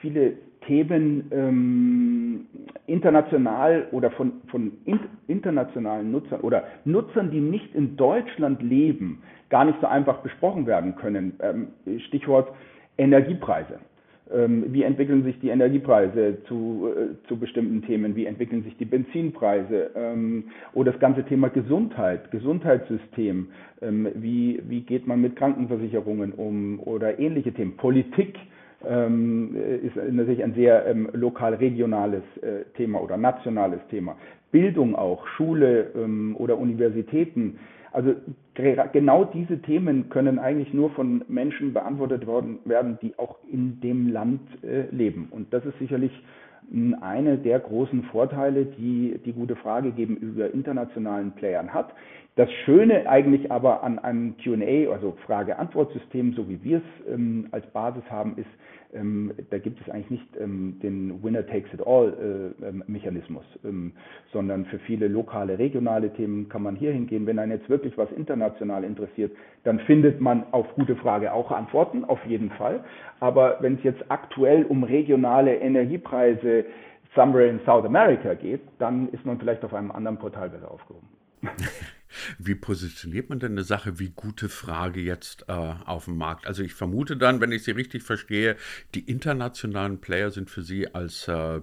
viele 0.02 0.40
Themen 0.68 1.32
ähm, 1.32 2.46
international 2.86 3.88
oder 3.92 4.12
von, 4.12 4.34
von 4.48 4.74
in, 4.86 5.00
internationalen 5.28 6.12
Nutzern 6.12 6.42
oder 6.42 6.66
Nutzern, 6.86 7.32
die 7.32 7.40
nicht 7.40 7.74
in 7.74 7.98
Deutschland 7.98 8.62
leben, 8.62 9.24
gar 9.50 9.66
nicht 9.66 9.80
so 9.82 9.88
einfach 9.88 10.18
besprochen 10.20 10.68
werden 10.68 10.96
können. 10.96 11.34
Ähm, 11.42 11.70
Stichwort 12.08 12.52
Energiepreise. 12.98 13.80
Ähm, 14.34 14.66
wie 14.74 14.84
entwickeln 14.84 15.24
sich 15.24 15.40
die 15.40 15.50
Energiepreise 15.50 16.40
zu, 16.48 16.90
äh, 16.94 17.28
zu 17.28 17.38
bestimmten 17.38 17.82
Themen? 17.84 18.16
Wie 18.16 18.26
entwickeln 18.26 18.64
sich 18.64 18.76
die 18.76 18.86
Benzinpreise? 18.86 19.92
Ähm, 19.96 20.46
oder 20.74 20.92
das 20.92 21.00
ganze 21.00 21.24
Thema 21.24 21.48
Gesundheit, 21.50 22.30
Gesundheitssystem. 22.32 23.48
Ähm, 23.82 24.08
wie, 24.16 24.62
wie 24.68 24.82
geht 24.82 25.08
man 25.08 25.22
mit 25.22 25.38
Krankenversicherungen 25.38 26.34
um? 26.34 26.82
Oder 26.82 27.20
ähnliche 27.20 27.54
Themen. 27.54 27.78
Politik 27.78 28.38
ist 28.82 29.96
natürlich 30.12 30.44
ein 30.44 30.54
sehr 30.54 30.94
lokal-regionales 31.14 32.24
äh, 32.42 32.64
Thema 32.76 33.02
oder 33.02 33.18
nationales 33.18 33.80
Thema. 33.90 34.16
Bildung 34.52 34.96
auch, 34.96 35.28
Schule 35.28 35.92
oder 36.38 36.58
Universitäten 36.58 37.58
also 37.98 38.14
genau 38.94 39.24
diese 39.24 39.60
Themen 39.62 40.10
können 40.10 40.40
eigentlich 40.40 40.74
nur 40.74 40.92
von 40.92 41.24
Menschen 41.28 41.74
beantwortet 41.74 42.28
worden 42.28 42.60
werden, 42.66 43.00
die 43.02 43.18
auch 43.18 43.38
in 43.52 43.82
dem 43.82 44.10
Land 44.10 44.42
äh, 44.64 44.84
leben. 44.92 45.30
Und 45.32 45.52
das 45.54 45.66
ist 45.66 45.80
sicherlich 45.80 46.12
eine 47.02 47.38
der 47.38 47.60
großen 47.60 48.04
Vorteile, 48.04 48.66
die 48.66 49.20
die 49.26 49.34
gute 49.34 49.56
Frage 49.56 49.92
gegenüber 49.92 50.54
internationalen 50.54 51.32
Playern 51.32 51.74
hat. 51.74 51.94
Das 52.36 52.52
Schöne 52.66 53.10
eigentlich 53.10 53.52
aber 53.52 53.84
an 53.84 53.98
einem 53.98 54.36
QA, 54.38 54.92
also 54.92 55.18
Frage-Antwort-System, 55.26 56.34
so 56.34 56.48
wie 56.48 56.64
wir 56.64 56.78
es 56.78 57.14
ähm, 57.14 57.48
als 57.52 57.66
Basis 57.68 58.04
haben, 58.12 58.38
ist, 58.38 58.50
ähm, 58.98 59.32
da 59.50 59.58
gibt 59.58 59.82
es 59.82 59.89
eigentlich 59.89 60.10
nicht 60.10 60.27
ähm, 60.39 60.80
den 60.82 61.22
Winner-Takes-it-all-Mechanismus, 61.24 63.44
äh, 63.63 63.68
ähm, 63.68 63.92
sondern 64.32 64.63
für 64.66 64.80
viele 64.80 65.08
lokale, 65.08 65.60
regionale 65.60 66.12
Themen 66.13 66.50
kann 66.50 66.63
man 66.63 66.75
hier 66.75 66.92
hingehen. 66.92 67.25
Wenn 67.25 67.39
einen 67.39 67.54
jetzt 67.54 67.70
wirklich 67.70 67.98
was 67.98 68.12
international 68.12 68.84
interessiert, 68.84 69.32
dann 69.63 69.80
findet 69.82 70.20
man 70.22 70.44
auf 70.51 70.68
gute 70.75 70.96
Frage 70.96 71.34
auch 71.34 71.51
Antworten, 71.51 72.06
auf 72.06 72.24
jeden 72.25 72.51
Fall. 72.51 72.84
Aber 73.20 73.58
wenn 73.62 73.75
es 73.75 73.84
jetzt 73.84 74.04
aktuell 74.10 74.63
um 74.66 74.84
regionale 74.84 75.56
Energiepreise 75.56 76.66
somewhere 77.16 77.48
in 77.48 77.62
South 77.66 77.86
America 77.86 78.34
geht, 78.34 78.62
dann 78.80 79.08
ist 79.10 79.25
man 79.25 79.39
vielleicht 79.39 79.63
auf 79.63 79.74
einem 79.74 79.92
anderen 79.92 80.18
Portal 80.18 80.50
besser 80.50 80.70
aufgehoben. 80.72 81.08
Wie 82.38 82.56
positioniert 82.56 83.30
man 83.30 83.40
denn 83.40 83.54
eine 83.54 83.64
Sache 83.64 84.00
wie 84.00 84.10
gute 84.10 84.50
Frage 84.50 85.00
jetzt 85.02 85.46
äh, 85.48 85.52
auf 85.52 86.06
dem 86.06 86.18
Markt? 86.18 86.48
Also 86.48 86.64
ich 86.64 86.74
vermute 86.74 87.18
dann, 87.18 87.42
wenn 87.42 87.52
ich 87.52 87.64
Sie 87.64 87.72
richtig 87.72 88.04
verstehe, 88.04 88.56
die 88.96 89.02
internationalen 89.02 90.00
Player 90.00 90.32
sind 90.32 90.50
für 90.50 90.62
Sie 90.62 90.94
als, 90.94 91.28
äh, 91.28 91.62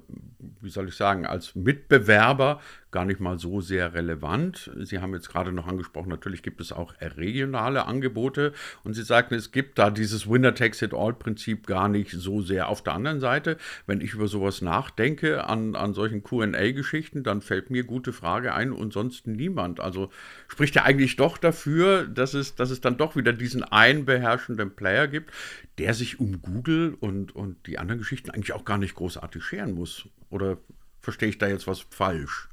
wie 0.61 0.71
soll 0.71 0.89
ich 0.89 0.97
sagen, 0.97 1.27
als 1.27 1.55
Mitbewerber 1.55 2.61
gar 2.95 3.05
nicht 3.05 3.19
mal 3.19 3.41
so 3.41 3.61
sehr 3.61 3.93
relevant. 3.93 4.71
Sie 4.83 5.01
haben 5.01 5.15
jetzt 5.15 5.29
gerade 5.29 5.51
noch 5.51 5.67
angesprochen, 5.67 6.11
natürlich 6.11 6.45
gibt 6.45 6.61
es 6.61 6.71
auch 6.71 6.95
regionale 7.01 7.87
Angebote 7.87 8.53
und 8.85 8.95
Sie 8.95 9.03
sagten, 9.03 9.35
es 9.35 9.51
gibt 9.51 9.81
da 9.81 9.91
dieses 9.91 10.31
Winner-Takes-it-all-Prinzip 10.31 11.67
gar 11.67 11.89
nicht 11.89 12.13
so 12.13 12.41
sehr. 12.41 12.69
Auf 12.69 12.83
der 12.85 12.93
anderen 12.93 13.19
Seite, 13.19 13.59
wenn 13.87 14.01
ich 14.01 14.15
über 14.15 14.29
sowas 14.29 14.63
nachdenke, 14.63 15.45
an, 15.45 15.75
an 15.75 15.93
solchen 15.93 16.23
QA-Geschichten, 16.23 17.25
dann 17.25 17.43
fällt 17.43 17.69
mir 17.69 17.83
gute 17.83 18.13
Frage 18.13 18.55
ein 18.55 18.71
und 18.71 18.93
sonst 18.93 19.27
niemand. 19.27 19.81
Also 19.81 20.11
spricht 20.47 20.77
ja 20.77 20.85
eigentlich 20.85 21.17
doch 21.17 21.37
dafür, 21.37 22.07
dass 22.07 22.33
es, 22.33 22.55
dass 22.55 22.71
es 22.71 22.81
dann 22.81 22.97
doch 22.97 23.17
wieder 23.17 23.33
diesen 23.33 23.65
einen 23.65 24.05
beherrschenden 24.05 24.77
Player 24.77 25.09
gibt, 25.09 25.33
der 25.79 25.95
sich 25.95 26.21
um 26.21 26.41
Google 26.41 26.97
und, 27.01 27.35
und 27.35 27.67
die 27.67 27.81
anderen 27.81 27.99
Geschichten 27.99 28.31
eigentlich 28.31 28.53
auch 28.53 28.65
gar 28.65 28.79
nicht 28.79 28.95
großartig 28.95 29.43
scheren 29.43 29.73
muss. 29.75 30.09
Oder 30.31 30.59
verstehe 31.01 31.29
ich 31.29 31.39
da 31.39 31.49
jetzt 31.49 31.67
was 31.67 31.81
falsch? 31.81 32.49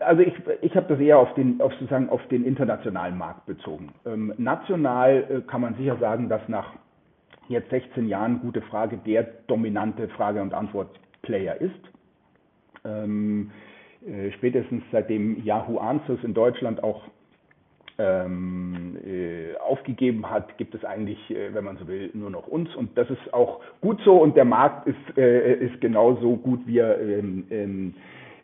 Also 0.00 0.22
ich, 0.22 0.34
ich 0.60 0.76
habe 0.76 0.86
das 0.88 1.00
eher 1.00 1.18
auf 1.18 1.32
den, 1.34 1.60
auf 1.60 1.72
sozusagen 1.74 2.08
auf 2.08 2.26
den 2.28 2.44
internationalen 2.44 3.16
Markt 3.16 3.46
bezogen. 3.46 3.90
Ähm, 4.06 4.32
national 4.38 5.24
äh, 5.30 5.40
kann 5.48 5.60
man 5.60 5.74
sicher 5.76 5.96
sagen, 5.98 6.28
dass 6.28 6.46
nach 6.48 6.72
jetzt 7.48 7.70
16 7.70 8.08
Jahren 8.08 8.40
gute 8.40 8.62
Frage 8.62 8.98
der 8.98 9.24
dominante 9.46 10.08
Frage- 10.08 10.42
und 10.42 10.54
Antwort-Player 10.54 11.60
ist. 11.60 11.72
Ähm, 12.84 13.50
äh, 14.06 14.32
spätestens 14.32 14.82
seitdem 14.90 15.42
Yahoo 15.44 15.78
Answers 15.78 16.22
in 16.24 16.34
Deutschland 16.34 16.82
auch 16.82 17.02
ähm, 17.98 18.96
äh, 19.04 19.56
aufgegeben 19.58 20.28
hat, 20.28 20.56
gibt 20.58 20.74
es 20.74 20.84
eigentlich, 20.84 21.18
äh, 21.30 21.54
wenn 21.54 21.64
man 21.64 21.76
so 21.76 21.86
will, 21.86 22.10
nur 22.14 22.30
noch 22.30 22.46
uns. 22.46 22.74
Und 22.74 22.96
das 22.96 23.08
ist 23.10 23.32
auch 23.32 23.60
gut 23.80 24.00
so 24.04 24.16
und 24.16 24.36
der 24.36 24.44
Markt 24.44 24.88
ist, 24.88 25.18
äh, 25.18 25.54
ist 25.54 25.80
genauso 25.80 26.36
gut, 26.36 26.66
wie 26.66 26.78
er 26.78 27.00
ähm, 27.00 27.44
ähm, 27.50 27.94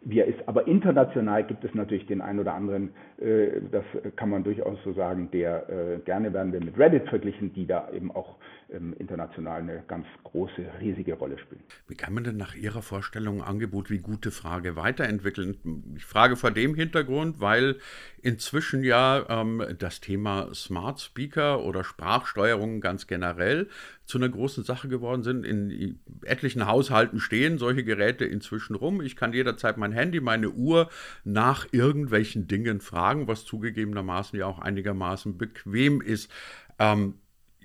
wie 0.09 0.21
er 0.21 0.27
ist. 0.27 0.38
Aber 0.47 0.67
international 0.67 1.45
gibt 1.45 1.65
es 1.65 1.75
natürlich 1.75 2.07
den 2.07 2.23
einen 2.23 2.38
oder 2.38 2.55
anderen, 2.55 2.91
äh, 3.19 3.61
das 3.71 3.85
kann 4.17 4.31
man 4.31 4.43
durchaus 4.43 4.79
so 4.83 4.95
sagen, 4.95 5.31
der 5.31 5.69
äh, 5.69 5.99
gerne 5.99 6.33
werden 6.33 6.53
wir 6.53 6.65
mit 6.65 6.79
Reddit 6.79 7.09
verglichen, 7.09 7.53
die 7.53 7.67
da 7.67 7.91
eben 7.93 8.11
auch 8.11 8.37
ähm, 8.71 8.95
international 8.99 9.61
eine 9.61 9.83
ganz 9.87 10.07
große, 10.25 10.65
riesige 10.81 11.15
Rolle 11.15 11.38
spielen. 11.38 11.62
Wie 11.88 11.95
kann 11.95 12.15
man 12.15 12.25
denn 12.25 12.38
nach 12.38 12.55
Ihrer 12.55 12.81
Vorstellung 12.81 13.43
ein 13.43 13.49
Angebot 13.49 13.91
wie 13.91 13.99
gute 13.99 14.31
Frage 14.31 14.77
weiterentwickeln? 14.77 15.95
Ich 15.97 16.07
frage 16.07 16.37
vor 16.37 16.53
dem 16.53 16.75
Hintergrund, 16.75 17.41
weil 17.41 17.77
inzwischen 18.23 18.83
ja 18.83 19.27
ähm, 19.29 19.62
das 19.79 20.00
Thema 20.00 20.49
Smart 20.55 21.00
Speaker 21.00 21.65
oder 21.65 21.85
Sprachsteuerung 21.85 22.81
ganz 22.81 23.07
generell 23.07 23.69
zu 24.05 24.17
einer 24.17 24.31
großen 24.31 24.65
Sache 24.65 24.88
geworden 24.88 25.23
sind. 25.23 25.45
In 25.45 26.00
etlichen 26.25 26.67
Haushalten 26.67 27.21
stehen 27.21 27.59
solche 27.59 27.85
Geräte 27.85 28.25
inzwischen 28.25 28.75
rum. 28.75 29.03
Ich 29.03 29.17
kann 29.17 29.35
jederzeit 29.35 29.77
mein 29.77 29.93
Handy, 29.99 30.21
meine 30.21 30.50
Uhr 30.50 30.88
nach 31.25 31.67
irgendwelchen 31.73 32.49
Dingen 32.49 32.81
fragen, 32.81 33.28
was 33.28 33.45
zugegebenermaßen 33.45 34.38
ja 34.38 34.47
auch 34.47 34.59
einigermaßen 34.59 35.37
bequem 35.37 36.00
ist. 36.00 36.31
Ähm, 36.78 37.14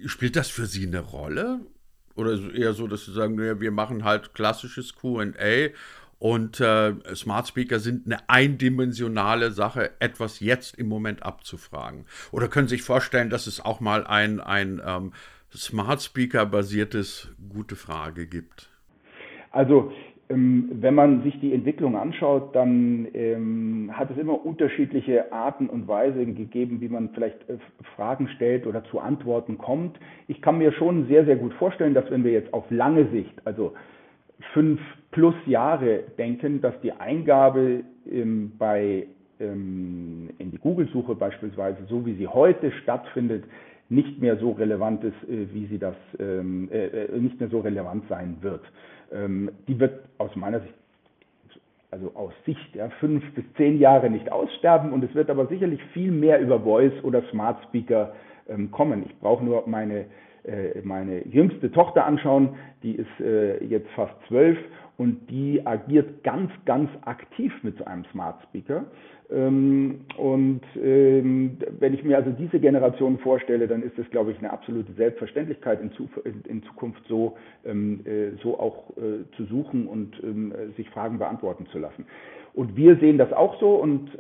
spielt 0.06 0.36
das 0.36 0.50
für 0.50 0.66
Sie 0.66 0.88
eine 0.88 1.00
Rolle? 1.00 1.62
Oder 2.16 2.54
eher 2.54 2.74
so, 2.74 2.88
dass 2.88 3.06
Sie 3.06 3.14
sagen, 3.14 3.36
naja, 3.36 3.60
wir 3.60 3.72
machen 3.72 4.04
halt 4.04 4.34
klassisches 4.34 4.96
QA 4.96 5.70
und 6.24 6.62
äh, 6.62 6.94
Smart 7.16 7.50
Speaker 7.50 7.80
sind 7.80 8.06
eine 8.06 8.30
eindimensionale 8.30 9.52
Sache, 9.52 9.92
etwas 10.00 10.40
jetzt 10.40 10.78
im 10.78 10.88
Moment 10.88 11.24
abzufragen. 11.24 12.06
Oder 12.32 12.48
können 12.48 12.70
Sie 12.70 12.76
sich 12.76 12.84
vorstellen, 12.84 13.30
dass 13.30 13.46
es 13.46 13.60
auch 13.60 13.82
mal 13.82 14.08
ein, 14.08 14.40
ein 14.40 14.82
ähm, 14.86 15.12
Smart 15.54 16.02
Speaker 16.02 16.46
basiertes 16.46 17.28
Gute 17.50 17.76
Frage 17.76 18.26
gibt? 18.26 18.70
Also 19.52 19.92
wenn 20.30 20.96
man 20.96 21.22
sich 21.24 21.40
die 21.42 21.54
Entwicklung 21.54 21.98
anschaut, 21.98 22.56
dann 22.56 23.08
ähm, 23.14 23.92
hat 23.94 24.10
es 24.10 24.18
immer 24.18 24.46
unterschiedliche 24.46 25.32
Arten 25.32 25.68
und 25.68 25.88
Weisen 25.88 26.36
gegeben, 26.36 26.80
wie 26.82 26.88
man 26.88 27.10
vielleicht 27.14 27.38
äh, 27.50 27.58
Fragen 27.96 28.30
stellt 28.30 28.66
oder 28.66 28.84
zu 28.86 29.00
Antworten 29.00 29.58
kommt. 29.58 30.00
Ich 30.28 30.42
kann 30.42 30.58
mir 30.58 30.72
schon 30.72 31.08
sehr, 31.08 31.26
sehr 31.26 31.36
gut 31.36 31.54
vorstellen, 31.56 31.94
dass 31.94 32.10
wenn 32.10 32.24
wir 32.24 32.32
jetzt 32.32 32.54
auf 32.54 32.64
lange 32.70 33.10
Sicht, 33.12 33.34
also 33.46 33.74
fünf 34.54 34.80
plus 35.12 35.36
Jahre 35.46 36.04
denken, 36.18 36.62
dass 36.62 36.74
die 36.82 36.94
Eingabe 36.94 37.84
ähm, 38.10 38.54
bei, 38.58 39.08
ähm, 39.40 40.30
in 40.40 40.52
die 40.52 40.58
Google-Suche 40.58 41.16
beispielsweise, 41.16 41.80
so 41.88 42.06
wie 42.06 42.16
sie 42.16 42.28
heute 42.28 42.72
stattfindet, 42.84 43.44
nicht 43.94 44.20
mehr 44.20 44.38
so 44.38 44.52
relevant 44.52 45.04
ist, 45.04 45.30
äh, 45.30 45.54
wie 45.54 45.68
sie 45.68 45.78
das 45.78 45.96
ähm, 46.20 46.70
äh, 46.72 46.88
äh, 46.88 47.20
nicht 47.20 47.40
mehr 47.40 47.50
so 47.50 47.60
relevant 47.60 48.04
sein 48.10 48.38
wird. 48.42 48.62
Ähm, 49.12 49.52
die 49.68 49.80
wird 49.80 50.02
aus 50.18 50.36
meiner 50.36 50.60
Sicht, 50.62 50.74
also 51.92 52.12
aus 52.16 52.34
Sicht 52.46 52.76
ja, 52.76 52.90
fünf 53.00 53.24
bis 53.36 53.46
zehn 53.56 53.80
Jahre 53.80 54.10
nicht 54.10 54.32
aussterben 54.32 54.92
und 54.92 55.04
es 55.04 55.14
wird 55.14 55.30
aber 55.30 55.46
sicherlich 55.48 55.82
viel 55.94 56.12
mehr 56.12 56.42
über 56.42 56.60
Voice 56.60 57.04
oder 57.04 57.22
Smart 57.30 57.64
Speaker 57.66 58.14
ähm, 58.50 58.72
kommen. 58.72 59.04
Ich 59.06 59.18
brauche 59.20 59.44
nur 59.44 59.64
meine 59.68 60.06
meine 60.84 61.26
jüngste 61.26 61.72
Tochter 61.72 62.06
anschauen, 62.06 62.58
die 62.84 62.96
ist 62.96 63.08
jetzt 63.62 63.88
fast 63.92 64.14
zwölf 64.28 64.58
und 64.98 65.30
die 65.30 65.66
agiert 65.66 66.24
ganz, 66.24 66.52
ganz 66.66 66.90
aktiv 67.02 67.52
mit 67.64 67.78
so 67.78 67.86
einem 67.86 68.06
Smart 68.12 68.42
Speaker. 68.44 68.86
Ähm, 69.32 70.02
und 70.18 70.62
ähm, 70.82 71.58
wenn 71.80 71.94
ich 71.94 72.04
mir 72.04 72.18
also 72.18 72.30
diese 72.32 72.60
Generation 72.60 73.18
vorstelle, 73.20 73.68
dann 73.68 73.82
ist 73.82 73.98
es, 73.98 74.10
glaube 74.12 74.32
ich, 74.32 74.38
eine 74.38 74.52
absolute 74.52 74.94
Selbstverständlichkeit 74.94 75.82
in, 75.82 76.64
Zukunft 76.64 77.02
so, 77.08 77.38
ähm, 77.66 78.02
äh, 78.06 78.32
so 78.44 78.60
auch 78.60 78.92
äh, 78.98 79.26
zu 79.36 79.46
suchen 79.46 79.88
und 79.88 80.14
sich 80.78 80.90
Fragen 80.90 81.18
beantworten 81.18 81.66
zu 81.72 81.80
lassen. 81.80 82.06
Und 82.54 82.76
wir 82.76 82.98
sehen 82.98 83.18
das 83.18 83.34
auch 83.34 83.60
so 83.60 83.76
und 83.76 84.12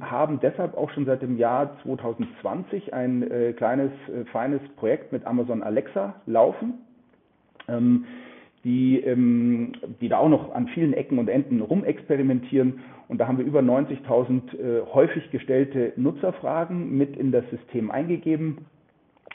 haben 0.00 0.40
deshalb 0.40 0.76
auch 0.76 0.90
schon 0.90 1.06
seit 1.06 1.22
dem 1.22 1.38
Jahr 1.38 1.76
2020 1.82 2.92
ein 2.92 3.30
äh, 3.30 3.52
kleines, 3.52 3.92
feines 4.32 4.60
Projekt 4.76 5.12
mit 5.12 5.24
Amazon 5.24 5.62
Alexa 5.62 6.14
laufen 6.26 6.74
die, 8.66 8.98
ähm, 8.98 9.72
die 10.00 10.08
da 10.08 10.18
auch 10.18 10.28
noch 10.28 10.52
an 10.52 10.66
vielen 10.66 10.92
Ecken 10.92 11.18
und 11.18 11.28
Enden 11.28 11.60
rumexperimentieren. 11.60 12.80
Und 13.06 13.18
da 13.18 13.28
haben 13.28 13.38
wir 13.38 13.44
über 13.44 13.60
90.000 13.60 14.58
äh, 14.58 14.82
häufig 14.92 15.30
gestellte 15.30 15.92
Nutzerfragen 15.94 16.98
mit 16.98 17.16
in 17.16 17.30
das 17.30 17.48
System 17.50 17.92
eingegeben. 17.92 18.66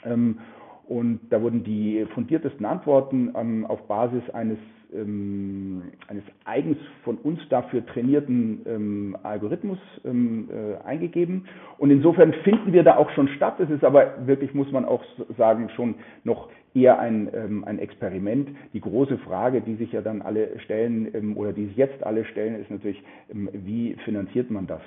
Ähm, 0.04 0.38
und 0.86 1.20
da 1.30 1.40
wurden 1.40 1.64
die 1.64 2.04
fundiertesten 2.12 2.66
Antworten 2.66 3.32
ähm, 3.34 3.64
auf 3.64 3.88
Basis 3.88 4.28
eines 4.34 4.58
ähm, 4.94 5.82
eines 6.08 6.24
eigens 6.44 6.78
von 7.04 7.16
uns 7.18 7.40
dafür 7.48 7.84
trainierten 7.86 8.62
ähm, 8.66 9.16
Algorithmus 9.22 9.78
ähm, 10.04 10.48
äh, 10.50 10.84
eingegeben. 10.86 11.46
Und 11.78 11.90
insofern 11.90 12.32
finden 12.44 12.72
wir 12.72 12.82
da 12.82 12.96
auch 12.96 13.10
schon 13.10 13.28
statt. 13.28 13.58
Es 13.60 13.70
ist 13.70 13.84
aber 13.84 14.26
wirklich, 14.26 14.54
muss 14.54 14.70
man 14.70 14.84
auch 14.84 15.02
sagen, 15.36 15.68
schon 15.70 15.96
noch 16.24 16.48
eher 16.74 16.98
ein, 16.98 17.28
ähm, 17.34 17.64
ein 17.64 17.78
Experiment. 17.78 18.48
Die 18.72 18.80
große 18.80 19.18
Frage, 19.18 19.60
die 19.60 19.74
sich 19.74 19.92
ja 19.92 20.00
dann 20.00 20.22
alle 20.22 20.58
stellen 20.60 21.08
ähm, 21.14 21.36
oder 21.36 21.52
die 21.52 21.66
sich 21.66 21.76
jetzt 21.76 22.02
alle 22.04 22.24
stellen, 22.24 22.60
ist 22.60 22.70
natürlich, 22.70 23.02
ähm, 23.30 23.48
wie 23.52 23.94
finanziert 24.04 24.50
man 24.50 24.66
das? 24.66 24.82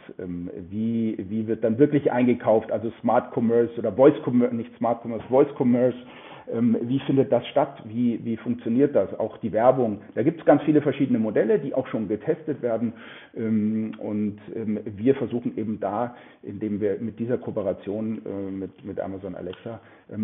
wie, 0.70 1.16
wie 1.30 1.48
wird 1.48 1.64
dann 1.64 1.78
wirklich 1.78 2.12
eingekauft? 2.12 2.72
Also 2.72 2.92
Smart 3.02 3.36
Commerce 3.36 3.78
oder 3.78 3.92
Voice 3.92 4.16
Commerce, 4.26 4.56
nicht 4.56 4.76
Smart 4.78 5.04
Commerce, 5.04 5.26
Voice 5.30 5.48
Commerce 5.58 5.98
ähm, 6.52 6.78
wie 6.82 7.00
findet 7.00 7.32
das 7.32 7.46
statt? 7.48 7.82
Wie, 7.86 8.20
wie 8.24 8.38
funktioniert 8.38 8.96
das? 8.96 9.14
Auch 9.20 9.38
die 9.38 9.52
Werbung. 9.52 10.02
Da 10.14 10.24
gibt 10.24 10.40
es 10.40 10.46
ganz 10.46 10.62
viele 10.64 10.82
verschiedene 10.82 11.20
Modelle, 11.20 11.60
die 11.60 11.74
auch 11.74 11.88
schon 11.88 12.08
getestet 12.08 12.62
werden. 12.62 12.94
Ähm, 13.36 13.94
und 13.98 14.40
ähm, 14.56 14.80
wir 14.86 15.16
versuchen 15.16 15.58
eben 15.58 15.80
da, 15.80 16.16
indem 16.44 16.80
wir 16.80 17.00
mit 17.00 17.20
dieser 17.20 17.38
Kooperation 17.38 18.22
äh, 18.26 18.52
mit, 18.52 18.86
mit 18.86 19.00
Amazon 19.00 19.36
Alexa 19.36 19.80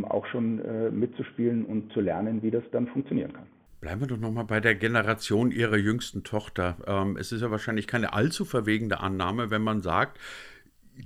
auch 0.10 0.28
schon 0.28 0.63
äh, 0.63 0.92
mitzuspielen 0.92 1.66
und 1.66 1.92
zu 1.92 2.01
lernen, 2.01 2.44
wie 2.44 2.51
das 2.51 2.63
dann 2.72 2.86
funktionieren 2.86 3.34
kann. 3.34 3.48
Bleiben 3.80 4.01
wir 4.01 4.08
doch 4.08 4.20
nochmal 4.20 4.46
bei 4.46 4.60
der 4.60 4.75
Generation 4.75 5.50
Ihrer 5.50 5.78
jüngsten 5.78 6.24
Tochter. 6.24 6.78
es 7.20 7.32
ist 7.32 7.42
ja 7.42 7.50
wahrscheinlich 7.50 7.88
keine 7.88 8.13
allzu 8.13 8.46
verwegende 8.46 9.00
Annahme, 9.00 9.50
wenn 9.50 9.63
man 9.63 9.82
sagt, 9.82 10.20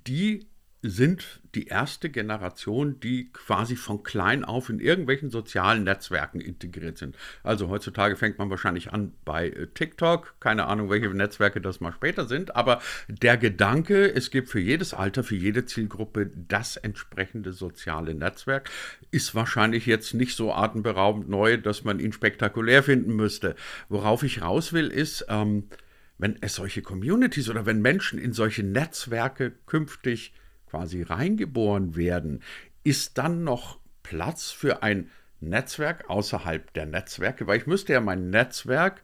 die 0.07 0.45
sind 0.81 1.41
die 1.55 1.67
erste 1.67 2.09
Generation, 2.09 2.99
die 2.99 3.31
quasi 3.31 3.75
von 3.75 4.03
klein 4.03 4.43
auf 4.43 4.69
in 4.69 4.79
irgendwelchen 4.79 5.29
sozialen 5.29 5.83
Netzwerken 5.83 6.39
integriert 6.39 6.97
sind. 6.97 7.15
Also 7.43 7.69
heutzutage 7.69 8.15
fängt 8.15 8.37
man 8.37 8.49
wahrscheinlich 8.49 8.93
an 8.93 9.13
bei 9.25 9.49
äh, 9.49 9.67
TikTok, 9.67 10.35
keine 10.39 10.67
Ahnung, 10.67 10.89
welche 10.89 11.09
Netzwerke 11.09 11.61
das 11.61 11.79
mal 11.79 11.91
später 11.91 12.27
sind, 12.27 12.55
aber 12.55 12.81
der 13.07 13.37
Gedanke, 13.37 14.13
es 14.13 14.29
gibt 14.29 14.49
für 14.49 14.59
jedes 14.59 14.93
Alter, 14.93 15.23
für 15.23 15.35
jede 15.35 15.65
Zielgruppe 15.65 16.29
das 16.35 16.77
entsprechende 16.77 17.53
soziale 17.53 18.13
Netzwerk, 18.13 18.69
ist 19.11 19.33
wahrscheinlich 19.33 19.85
jetzt 19.85 20.13
nicht 20.13 20.35
so 20.35 20.53
atemberaubend 20.53 21.29
neu, 21.29 21.57
dass 21.57 21.83
man 21.83 21.99
ihn 21.99 22.13
spektakulär 22.13 22.83
finden 22.83 23.15
müsste. 23.15 23.55
Worauf 23.89 24.23
ich 24.23 24.41
raus 24.41 24.73
will, 24.73 24.89
ist, 24.89 25.25
ähm, 25.29 25.69
wenn 26.17 26.37
es 26.41 26.55
solche 26.55 26.81
Communities 26.81 27.49
oder 27.49 27.65
wenn 27.65 27.81
Menschen 27.81 28.19
in 28.19 28.33
solche 28.33 28.63
Netzwerke 28.63 29.51
künftig 29.65 30.33
quasi 30.69 31.01
reingeboren 31.01 31.95
werden, 31.95 32.41
ist 32.83 33.17
dann 33.17 33.43
noch 33.43 33.79
Platz 34.03 34.51
für 34.51 34.83
ein 34.83 35.09
Netzwerk 35.39 36.09
außerhalb 36.09 36.73
der 36.73 36.85
Netzwerke? 36.85 37.47
Weil 37.47 37.57
ich 37.57 37.67
müsste 37.67 37.93
ja 37.93 38.01
mein 38.01 38.29
Netzwerk, 38.29 39.01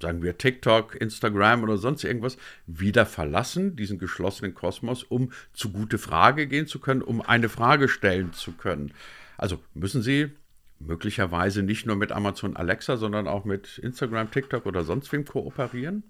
sagen 0.00 0.22
wir 0.22 0.38
TikTok, 0.38 0.94
Instagram 1.00 1.62
oder 1.62 1.76
sonst 1.76 2.04
irgendwas, 2.04 2.36
wieder 2.66 3.06
verlassen, 3.06 3.76
diesen 3.76 3.98
geschlossenen 3.98 4.54
Kosmos, 4.54 5.02
um 5.02 5.32
zu 5.52 5.72
gute 5.72 5.98
Frage 5.98 6.46
gehen 6.46 6.66
zu 6.66 6.78
können, 6.78 7.02
um 7.02 7.20
eine 7.20 7.48
Frage 7.48 7.88
stellen 7.88 8.32
zu 8.32 8.52
können. 8.52 8.92
Also 9.36 9.60
müssen 9.74 10.02
Sie 10.02 10.30
möglicherweise 10.78 11.62
nicht 11.62 11.86
nur 11.86 11.96
mit 11.96 12.12
Amazon 12.12 12.56
Alexa, 12.56 12.96
sondern 12.96 13.26
auch 13.26 13.44
mit 13.44 13.78
Instagram, 13.78 14.30
TikTok 14.30 14.66
oder 14.66 14.84
sonst 14.84 15.12
wem 15.12 15.24
kooperieren? 15.24 16.04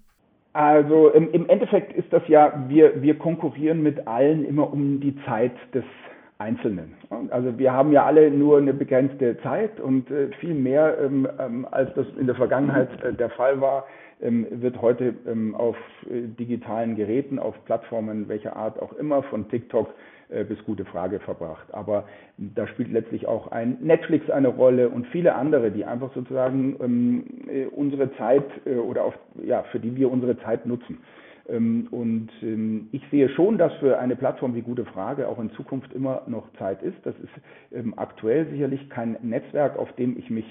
Also 0.55 1.09
im, 1.09 1.33
im 1.33 1.49
Endeffekt 1.49 1.91
ist 1.91 2.13
das 2.13 2.25
ja, 2.29 2.63
wir, 2.69 3.01
wir 3.01 3.17
konkurrieren 3.19 3.83
mit 3.83 4.07
allen 4.07 4.45
immer 4.45 4.71
um 4.71 5.01
die 5.01 5.13
Zeit 5.25 5.51
des 5.73 5.83
Einzelnen. 6.37 6.93
Also 7.29 7.57
wir 7.59 7.73
haben 7.73 7.91
ja 7.91 8.05
alle 8.05 8.31
nur 8.31 8.59
eine 8.59 8.73
begrenzte 8.73 9.37
Zeit 9.41 9.81
und 9.81 10.09
äh, 10.09 10.29
viel 10.39 10.53
mehr, 10.53 10.97
ähm, 10.97 11.27
ähm, 11.39 11.67
als 11.69 11.93
das 11.95 12.05
in 12.17 12.25
der 12.25 12.37
Vergangenheit 12.37 12.87
äh, 13.03 13.11
der 13.11 13.31
Fall 13.31 13.59
war, 13.59 13.85
ähm, 14.21 14.47
wird 14.49 14.81
heute 14.81 15.13
auf 15.57 15.75
äh, 16.09 16.21
digitalen 16.39 16.95
Geräten, 16.95 17.37
auf 17.37 17.53
Plattformen 17.65 18.29
welcher 18.29 18.55
Art 18.55 18.81
auch 18.81 18.93
immer, 18.93 19.23
von 19.23 19.49
TikTok 19.49 19.89
bis 20.47 20.63
gute 20.65 20.85
Frage 20.85 21.19
verbracht. 21.19 21.73
Aber 21.73 22.05
da 22.37 22.67
spielt 22.67 22.91
letztlich 22.91 23.27
auch 23.27 23.51
ein 23.51 23.77
Netflix 23.81 24.29
eine 24.29 24.47
Rolle 24.47 24.89
und 24.89 25.05
viele 25.07 25.35
andere, 25.35 25.71
die 25.71 25.85
einfach 25.85 26.13
sozusagen 26.13 26.75
ähm, 26.81 27.23
äh, 27.47 27.65
unsere 27.65 28.15
Zeit 28.17 28.45
äh, 28.65 28.75
oder 28.75 29.03
auf, 29.03 29.13
ja, 29.43 29.63
für 29.71 29.79
die 29.79 29.95
wir 29.95 30.11
unsere 30.11 30.37
Zeit 30.39 30.65
nutzen. 30.65 30.99
Ähm, 31.47 31.87
und 31.91 32.29
ähm, 32.41 32.89
ich 32.91 33.03
sehe 33.11 33.29
schon, 33.29 33.57
dass 33.57 33.73
für 33.75 33.99
eine 33.99 34.15
Plattform 34.15 34.55
wie 34.55 34.61
Gute 34.61 34.85
Frage 34.85 35.27
auch 35.27 35.39
in 35.39 35.51
Zukunft 35.51 35.93
immer 35.93 36.23
noch 36.27 36.51
Zeit 36.57 36.81
ist. 36.81 36.97
Das 37.03 37.15
ist 37.19 37.33
ähm, 37.71 37.93
aktuell 37.97 38.47
sicherlich 38.49 38.89
kein 38.89 39.17
Netzwerk, 39.21 39.77
auf 39.77 39.91
dem 39.93 40.17
ich 40.17 40.29
mich 40.29 40.45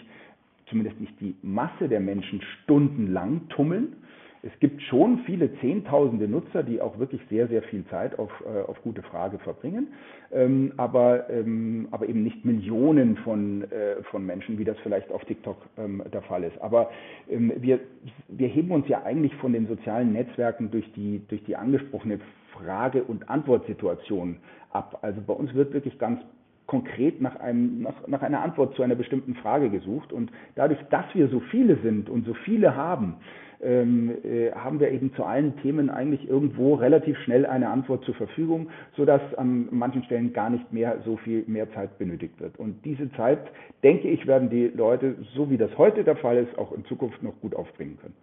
zumindest 0.69 1.01
nicht 1.01 1.21
die 1.21 1.37
Masse 1.43 1.89
der 1.89 2.01
Menschen 2.01 2.41
stundenlang 2.63 3.49
tummeln, 3.49 3.97
es 4.45 4.61
gibt 4.61 4.83
schon 4.83 5.21
viele 5.21 5.55
Zehntausende 5.61 6.29
Nutzer, 6.29 6.63
die 6.63 6.81
auch 6.81 6.99
wirklich 6.99 7.21
sehr, 7.31 7.49
sehr 7.49 7.63
viel 7.63 7.85
Zeit 7.87 8.19
auf, 8.19 8.31
äh, 8.45 8.61
auf 8.69 8.81
gute 8.83 9.03
Frage 9.03 9.39
verbringen, 9.39 9.89
ähm, 10.33 10.73
aber, 10.77 11.31
ähm, 11.31 11.89
aber 11.91 12.09
eben 12.09 12.23
nicht 12.23 12.45
Millionen 12.45 13.17
von, 13.19 13.63
äh, 13.71 14.03
von 14.11 14.27
Menschen, 14.27 14.59
wie 14.59 14.65
das 14.65 14.79
vielleicht 14.83 15.11
auf 15.11 15.25
TikTok 15.25 15.57
ähm, 15.79 16.03
der 16.13 16.23
Fall 16.23 16.45
ist. 16.45 16.61
Aber 16.61 16.91
ähm, 17.31 17.53
wir, 17.57 17.81
wir 18.29 18.49
heben 18.49 18.71
uns 18.71 18.87
ja 18.89 19.03
eigentlich 19.05 19.35
von 19.37 19.53
den 19.53 19.67
sozialen 19.67 20.13
Netzwerken 20.13 20.71
durch 20.71 20.93
die, 20.93 21.23
durch 21.29 21.43
die 21.45 21.57
angesprochene 21.57 22.21
Frage- 22.53 23.05
und 23.05 23.29
Antwortsituation 23.31 24.37
ab. 24.71 24.99
Also 25.03 25.23
bei 25.23 25.33
uns 25.33 25.55
wird 25.55 25.73
wirklich 25.73 25.99
ganz 25.99 26.21
konkret 26.67 27.21
nach, 27.21 27.37
einem, 27.37 27.83
nach, 27.83 28.07
nach 28.07 28.23
einer 28.23 28.43
Antwort 28.43 28.75
zu 28.75 28.83
einer 28.83 28.95
bestimmten 28.95 29.35
Frage 29.37 29.71
gesucht. 29.71 30.13
Und 30.13 30.31
dadurch, 30.55 30.81
dass 30.91 31.05
wir 31.15 31.29
so 31.29 31.41
viele 31.41 31.77
sind 31.83 32.09
und 32.09 32.27
so 32.27 32.35
viele 32.35 32.75
haben, 32.75 33.17
ähm, 33.63 34.11
äh, 34.25 34.53
haben 34.53 34.81
wir 34.81 34.91
eben 34.91 35.13
zu 35.15 35.25
allen 35.25 35.57
Themen 35.59 35.91
eigentlich 35.91 36.29
irgendwo 36.29 36.75
relativ 36.75 37.19
schnell 37.19 37.47
eine 37.47 37.69
Antwort 37.69 38.05
zur 38.05 38.15
Verfügung, 38.15 38.69
sodass 38.97 39.23
an 39.37 39.69
manchen 39.71 40.05
Stellen 40.05 40.33
gar 40.33 40.51
nicht 40.51 40.73
mehr 40.73 40.99
so 41.05 41.17
viel 41.17 41.45
mehr 41.47 41.71
Zeit 41.73 41.99
benötigt 41.99 42.41
wird. 42.41 42.59
Und 42.59 42.85
diese 42.85 43.11
Zeit, 43.13 43.41
denke 43.83 44.09
ich, 44.09 44.27
werden 44.27 44.51
die 44.51 44.69
Leute, 44.69 45.17
so 45.35 45.51
wie 45.51 45.57
das 45.57 45.77
heute 45.79 46.05
der 46.05 46.17
Fall 46.17 46.39
ist, 46.39 46.59
auch 46.59 46.73
in 46.73 46.85
Zukunft 46.85 47.23
noch 47.23 47.39
gut 47.41 47.55
aufbringen 47.55 47.99
können. 48.01 48.15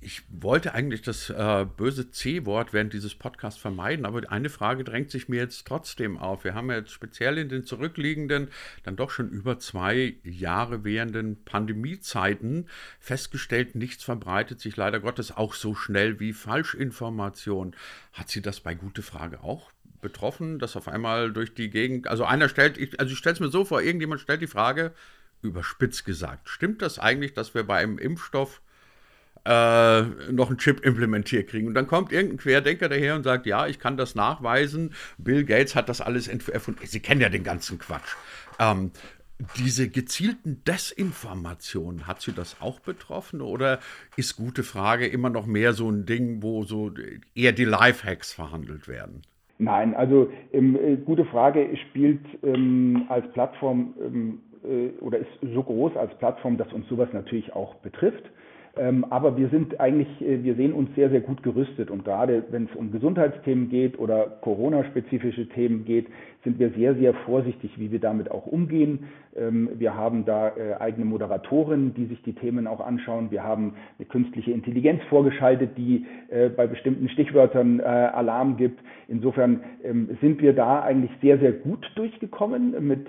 Ich 0.00 0.22
wollte 0.28 0.74
eigentlich 0.74 1.02
das 1.02 1.30
äh, 1.30 1.66
böse 1.76 2.10
C-Wort 2.10 2.72
während 2.72 2.92
dieses 2.92 3.14
Podcasts 3.14 3.58
vermeiden, 3.58 4.04
aber 4.04 4.30
eine 4.30 4.50
Frage 4.50 4.84
drängt 4.84 5.10
sich 5.10 5.28
mir 5.28 5.40
jetzt 5.40 5.66
trotzdem 5.66 6.18
auf. 6.18 6.44
Wir 6.44 6.54
haben 6.54 6.70
ja 6.70 6.76
jetzt 6.76 6.92
speziell 6.92 7.38
in 7.38 7.48
den 7.48 7.64
zurückliegenden, 7.64 8.48
dann 8.84 8.96
doch 8.96 9.10
schon 9.10 9.30
über 9.30 9.58
zwei 9.58 10.16
Jahre 10.22 10.84
währenden 10.84 11.42
Pandemiezeiten 11.44 12.68
festgestellt, 13.00 13.74
nichts 13.74 14.04
verbreitet 14.04 14.60
sich 14.60 14.76
leider 14.76 15.00
Gottes 15.00 15.34
auch 15.34 15.54
so 15.54 15.74
schnell 15.74 16.20
wie 16.20 16.34
Falschinformation. 16.34 17.74
Hat 18.12 18.28
Sie 18.28 18.42
das 18.42 18.60
bei 18.60 18.74
Gute 18.74 19.02
Frage 19.02 19.42
auch 19.42 19.72
betroffen, 20.02 20.58
dass 20.58 20.76
auf 20.76 20.88
einmal 20.88 21.32
durch 21.32 21.54
die 21.54 21.70
Gegend, 21.70 22.06
also 22.06 22.24
einer 22.24 22.48
stellt, 22.48 22.78
ich, 22.78 23.00
also 23.00 23.12
ich 23.12 23.18
stelle 23.18 23.34
es 23.34 23.40
mir 23.40 23.48
so 23.48 23.64
vor, 23.64 23.82
irgendjemand 23.82 24.20
stellt 24.20 24.42
die 24.42 24.46
Frage, 24.46 24.92
überspitzt 25.42 26.04
gesagt, 26.04 26.48
stimmt 26.48 26.82
das 26.82 26.98
eigentlich, 26.98 27.34
dass 27.34 27.54
wir 27.54 27.64
bei 27.64 27.78
einem 27.78 27.98
Impfstoff 27.98 28.60
äh, 29.46 30.32
noch 30.32 30.48
einen 30.48 30.58
Chip 30.58 30.84
implementiert 30.84 31.48
kriegen. 31.48 31.68
Und 31.68 31.74
dann 31.74 31.86
kommt 31.86 32.12
irgendein 32.12 32.38
Querdenker 32.38 32.88
daher 32.88 33.14
und 33.14 33.22
sagt, 33.22 33.46
ja, 33.46 33.66
ich 33.66 33.78
kann 33.78 33.96
das 33.96 34.14
nachweisen, 34.14 34.92
Bill 35.18 35.44
Gates 35.44 35.76
hat 35.76 35.88
das 35.88 36.00
alles 36.00 36.28
erfunden. 36.28 36.80
Sie 36.84 37.00
kennen 37.00 37.20
ja 37.20 37.28
den 37.28 37.44
ganzen 37.44 37.78
Quatsch. 37.78 38.16
Ähm, 38.58 38.90
diese 39.58 39.88
gezielten 39.88 40.62
Desinformationen, 40.64 42.06
hat 42.06 42.22
sie 42.22 42.32
das 42.32 42.60
auch 42.60 42.80
betroffen 42.80 43.42
oder 43.42 43.80
ist 44.16 44.36
gute 44.36 44.62
Frage 44.62 45.06
immer 45.06 45.28
noch 45.28 45.46
mehr 45.46 45.74
so 45.74 45.90
ein 45.90 46.06
Ding, 46.06 46.42
wo 46.42 46.64
so 46.64 46.90
eher 47.34 47.52
die 47.52 47.64
Lifehacks 47.64 48.32
verhandelt 48.32 48.88
werden? 48.88 49.22
Nein, 49.58 49.94
also 49.94 50.30
ähm, 50.52 50.76
äh, 50.76 50.96
gute 50.96 51.24
Frage 51.26 51.68
spielt 51.88 52.20
ähm, 52.42 53.04
als 53.08 53.30
Plattform 53.32 53.94
ähm, 54.00 54.40
äh, 54.64 54.98
oder 55.00 55.18
ist 55.18 55.28
so 55.54 55.62
groß 55.62 55.96
als 55.96 56.16
Plattform, 56.18 56.56
dass 56.56 56.72
uns 56.72 56.88
sowas 56.88 57.08
natürlich 57.12 57.52
auch 57.52 57.74
betrifft. 57.76 58.24
Ähm, 58.78 59.06
aber 59.10 59.36
wir 59.36 59.48
sind 59.48 59.80
eigentlich, 59.80 60.08
äh, 60.20 60.42
wir 60.42 60.54
sehen 60.54 60.72
uns 60.72 60.94
sehr, 60.94 61.08
sehr 61.10 61.20
gut 61.20 61.42
gerüstet. 61.42 61.90
Und 61.90 62.04
gerade 62.04 62.44
wenn 62.50 62.64
es 62.64 62.76
um 62.76 62.92
Gesundheitsthemen 62.92 63.70
geht 63.70 63.98
oder 63.98 64.38
Corona-spezifische 64.42 65.48
Themen 65.48 65.84
geht, 65.84 66.08
sind 66.46 66.60
wir 66.60 66.70
sehr, 66.70 66.94
sehr 66.94 67.12
vorsichtig, 67.26 67.72
wie 67.76 67.90
wir 67.90 67.98
damit 67.98 68.30
auch 68.30 68.46
umgehen. 68.46 69.08
Ähm, 69.36 69.68
wir 69.74 69.96
haben 69.96 70.24
da 70.24 70.50
äh, 70.50 70.74
eigene 70.78 71.04
Moderatoren, 71.04 71.92
die 71.94 72.06
sich 72.06 72.22
die 72.22 72.34
Themen 72.34 72.68
auch 72.68 72.78
anschauen. 72.78 73.32
Wir 73.32 73.42
haben 73.42 73.74
eine 73.98 74.06
künstliche 74.06 74.52
Intelligenz 74.52 75.02
vorgeschaltet, 75.10 75.70
die 75.76 76.06
äh, 76.28 76.48
bei 76.48 76.68
bestimmten 76.68 77.08
Stichwörtern 77.08 77.80
Alarm 77.80 78.56
gibt. 78.56 78.80
Insofern 79.08 79.60
ähm, 79.82 80.16
sind 80.20 80.40
wir 80.40 80.52
da 80.52 80.82
eigentlich 80.82 81.10
sehr, 81.20 81.38
sehr 81.38 81.52
gut 81.52 81.84
durchgekommen. 81.96 82.74
Mit, 82.86 83.06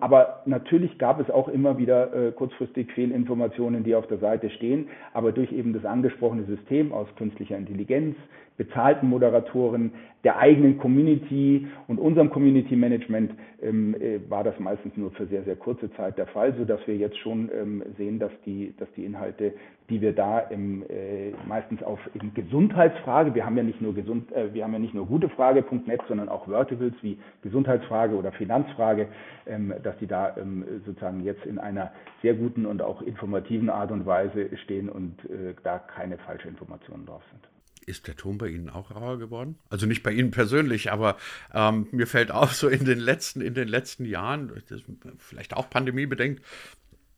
aber 0.00 0.42
natürlich 0.46 0.98
gab 0.98 1.20
es 1.20 1.30
auch 1.30 1.48
immer 1.48 1.78
wieder 1.78 2.32
kurzfristig 2.32 2.92
Fehlinformationen, 2.92 3.82
die 3.82 3.94
auf 3.94 4.06
der 4.06 4.18
Seite 4.18 4.50
stehen 4.50 4.86
aber 5.16 5.32
durch 5.32 5.50
eben 5.50 5.72
das 5.72 5.84
angesprochene 5.86 6.44
System 6.44 6.92
aus 6.92 7.08
künstlicher 7.16 7.56
Intelligenz, 7.56 8.16
bezahlten 8.56 9.08
Moderatoren, 9.08 9.92
der 10.24 10.38
eigenen 10.38 10.78
Community 10.78 11.68
und 11.86 11.98
unserem 11.98 12.30
Community 12.30 12.74
Management 12.74 13.32
ähm, 13.62 13.94
äh, 13.94 14.18
war 14.28 14.42
das 14.42 14.58
meistens 14.58 14.96
nur 14.96 15.12
für 15.12 15.26
sehr, 15.26 15.44
sehr 15.44 15.56
kurze 15.56 15.92
Zeit 15.92 16.18
der 16.18 16.26
Fall, 16.26 16.52
sodass 16.56 16.80
wir 16.86 16.96
jetzt 16.96 17.16
schon 17.18 17.48
ähm, 17.54 17.82
sehen, 17.96 18.18
dass 18.18 18.32
die, 18.44 18.74
dass 18.78 18.88
die 18.96 19.04
Inhalte, 19.04 19.52
die 19.88 20.00
wir 20.00 20.12
da 20.12 20.40
im, 20.40 20.82
äh, 20.82 21.30
meistens 21.46 21.82
auf 21.82 22.00
eben 22.14 22.34
Gesundheitsfrage, 22.34 23.36
wir 23.36 23.46
haben 23.46 23.56
ja 23.56 23.62
nicht 23.62 23.80
nur 23.80 23.94
gesund, 23.94 24.32
äh, 24.32 24.52
wir 24.52 24.64
haben 24.64 24.72
ja 24.72 24.80
nicht 24.80 24.94
nur 24.94 25.06
gutefrage.net, 25.06 26.00
sondern 26.08 26.28
auch 26.28 26.48
Verticals 26.48 26.94
wie 27.02 27.18
Gesundheitsfrage 27.42 28.16
oder 28.16 28.32
Finanzfrage, 28.32 29.06
ähm, 29.46 29.72
dass 29.84 29.96
die 29.98 30.08
da 30.08 30.36
ähm, 30.36 30.64
sozusagen 30.84 31.22
jetzt 31.22 31.46
in 31.46 31.58
einer 31.58 31.92
sehr 32.22 32.34
guten 32.34 32.66
und 32.66 32.82
auch 32.82 33.00
informativen 33.00 33.70
Art 33.70 33.92
und 33.92 34.06
Weise 34.06 34.56
stehen 34.64 34.88
und 34.88 35.24
äh, 35.26 35.54
da 35.62 35.78
keine 35.78 36.18
falschen 36.18 36.48
Informationen 36.48 37.06
drauf 37.06 37.22
sind. 37.30 37.55
Ist 37.86 38.08
der 38.08 38.16
Ton 38.16 38.36
bei 38.36 38.48
Ihnen 38.48 38.68
auch 38.68 38.90
rauer 38.90 39.16
geworden? 39.18 39.56
Also 39.70 39.86
nicht 39.86 40.02
bei 40.02 40.10
Ihnen 40.10 40.32
persönlich, 40.32 40.90
aber 40.90 41.16
ähm, 41.54 41.86
mir 41.92 42.08
fällt 42.08 42.32
auf, 42.32 42.52
so 42.52 42.68
in 42.68 42.84
den 42.84 42.98
letzten, 42.98 43.40
in 43.40 43.54
den 43.54 43.68
letzten 43.68 44.04
Jahren, 44.04 44.50
das, 44.68 44.82
vielleicht 45.18 45.56
auch 45.56 45.70
pandemiebedingt, 45.70 46.40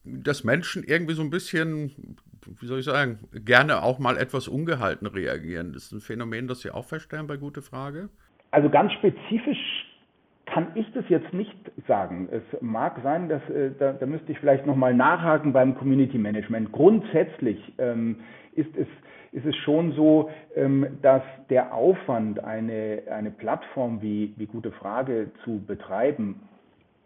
dass 0.04 0.44
Menschen 0.44 0.84
irgendwie 0.84 1.14
so 1.14 1.22
ein 1.22 1.30
bisschen, 1.30 2.18
wie 2.60 2.66
soll 2.66 2.80
ich 2.80 2.84
sagen, 2.84 3.18
gerne 3.32 3.82
auch 3.82 3.98
mal 3.98 4.18
etwas 4.18 4.46
ungehalten 4.46 5.06
reagieren. 5.06 5.72
Das 5.72 5.84
ist 5.84 5.92
ein 5.92 6.00
Phänomen, 6.00 6.48
das 6.48 6.60
Sie 6.60 6.70
auch 6.70 6.84
feststellen 6.84 7.26
bei 7.26 7.38
Gute 7.38 7.62
Frage? 7.62 8.10
Also 8.50 8.68
ganz 8.68 8.92
spezifisch 8.92 9.86
kann 10.46 10.68
ich 10.74 10.86
das 10.92 11.04
jetzt 11.08 11.32
nicht 11.32 11.56
sagen. 11.86 12.28
Es 12.30 12.42
mag 12.60 13.00
sein, 13.02 13.28
dass 13.30 13.42
äh, 13.48 13.70
da, 13.78 13.92
da 13.92 14.04
müsste 14.04 14.32
ich 14.32 14.38
vielleicht 14.38 14.66
nochmal 14.66 14.94
nachhaken 14.94 15.52
beim 15.52 15.74
Community 15.74 16.18
Management. 16.18 16.72
Grundsätzlich 16.72 17.58
ähm, 17.78 18.16
ist 18.54 18.74
es 18.76 18.86
ist 19.32 19.46
es 19.46 19.56
schon 19.56 19.92
so, 19.92 20.30
ähm, 20.56 20.98
dass 21.02 21.22
der 21.50 21.74
Aufwand, 21.74 22.42
eine, 22.42 23.02
eine 23.10 23.30
Plattform 23.30 24.00
wie, 24.02 24.32
wie 24.36 24.46
Gute 24.46 24.70
Frage 24.72 25.30
zu 25.44 25.60
betreiben, 25.66 26.40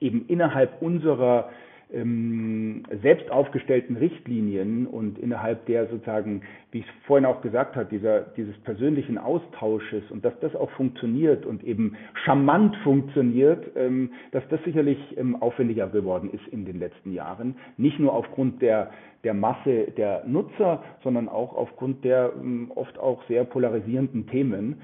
eben 0.01 0.27
innerhalb 0.29 0.81
unserer 0.83 1.51
ähm, 1.93 2.85
selbst 3.03 3.31
aufgestellten 3.31 3.97
Richtlinien 3.97 4.87
und 4.87 5.19
innerhalb 5.19 5.67
der 5.67 5.87
sozusagen, 5.89 6.43
wie 6.73 6.79
ich 6.79 6.87
vorhin 7.07 7.27
auch 7.27 7.43
gesagt 7.43 7.77
habe, 7.77 7.87
dieser, 7.91 8.23
dieses 8.35 8.57
persönlichen 8.61 9.19
Austausches 9.19 10.03
und 10.11 10.25
dass 10.25 10.33
das 10.41 10.57
auch 10.57 10.71
funktioniert 10.71 11.45
und 11.45 11.63
eben 11.63 11.97
charmant 12.25 12.75
funktioniert, 12.77 13.77
ähm, 13.77 14.11
dass 14.31 14.43
das 14.49 14.59
sicherlich 14.65 14.99
ähm, 15.19 15.37
aufwendiger 15.37 15.89
geworden 15.89 16.31
ist 16.33 16.49
in 16.49 16.65
den 16.65 16.79
letzten 16.79 17.13
Jahren. 17.13 17.57
Nicht 17.77 17.99
nur 17.99 18.15
aufgrund 18.15 18.63
der, 18.63 18.91
der 19.23 19.35
Masse 19.35 19.93
der 19.99 20.25
Nutzer, 20.27 20.83
sondern 21.05 21.29
auch 21.29 21.55
aufgrund 21.55 22.05
der 22.05 22.33
ähm, 22.41 22.73
oft 22.75 22.99
auch 22.99 23.23
sehr 23.29 23.45
polarisierenden 23.45 24.27
Themen. 24.29 24.81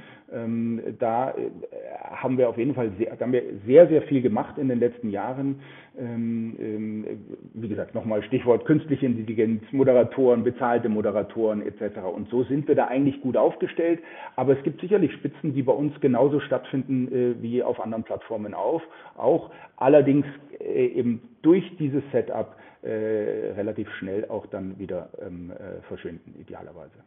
Da 0.99 1.31
äh, 1.31 1.35
haben 2.05 2.37
wir 2.37 2.51
auf 2.51 2.59
jeden 2.59 2.75
Fall 2.75 2.93
sehr, 2.99 3.19
haben 3.19 3.33
wir 3.33 3.43
sehr, 3.67 3.89
sehr 3.89 4.03
viel 4.03 4.21
gemacht 4.21 4.59
in 4.59 4.69
den 4.69 4.79
letzten 4.79 5.09
Jahren. 5.09 5.61
Wie 5.95 7.69
gesagt, 7.69 7.95
nochmal 7.95 8.23
Stichwort 8.23 8.67
künstliche 8.67 9.07
Intelligenz, 9.07 9.63
Moderatoren, 9.73 10.45
bezahlte 10.45 10.91
Moderatoren 10.91 11.63
etc. 11.63 11.78
Und 11.81 12.29
so 12.31 12.45
sind 12.45 12.69
wir 12.69 12.75
da 12.75 12.87
eigentlich 12.87 13.21
gut 13.21 13.37
aufgestellt. 13.37 14.01
Aber 14.37 14.57
es 14.57 14.63
gibt 14.63 14.81
sicherlich 14.81 15.13
Spitzen, 15.13 15.55
die 15.55 15.63
bei 15.63 15.73
uns 15.73 15.99
genauso 16.01 16.41
stattfinden 16.41 17.13
äh, 17.13 17.43
wie 17.43 17.63
auf 17.63 17.81
anderen 17.81 18.05
Plattformen 18.05 18.55
auf, 18.55 18.83
auch. 19.17 19.51
Allerdings 19.77 20.27
äh, 20.61 20.87
eben 20.87 21.21
durch 21.43 21.65
dieses 21.79 22.03
Setup 22.13 22.57
äh, 22.83 23.53
relativ 23.57 23.91
schnell 23.95 24.27
auch 24.29 24.47
dann 24.47 24.79
wieder 24.79 25.11
ähm, 25.21 25.51
äh, 25.51 25.83
verschwinden, 25.89 26.35
idealerweise. 26.41 26.99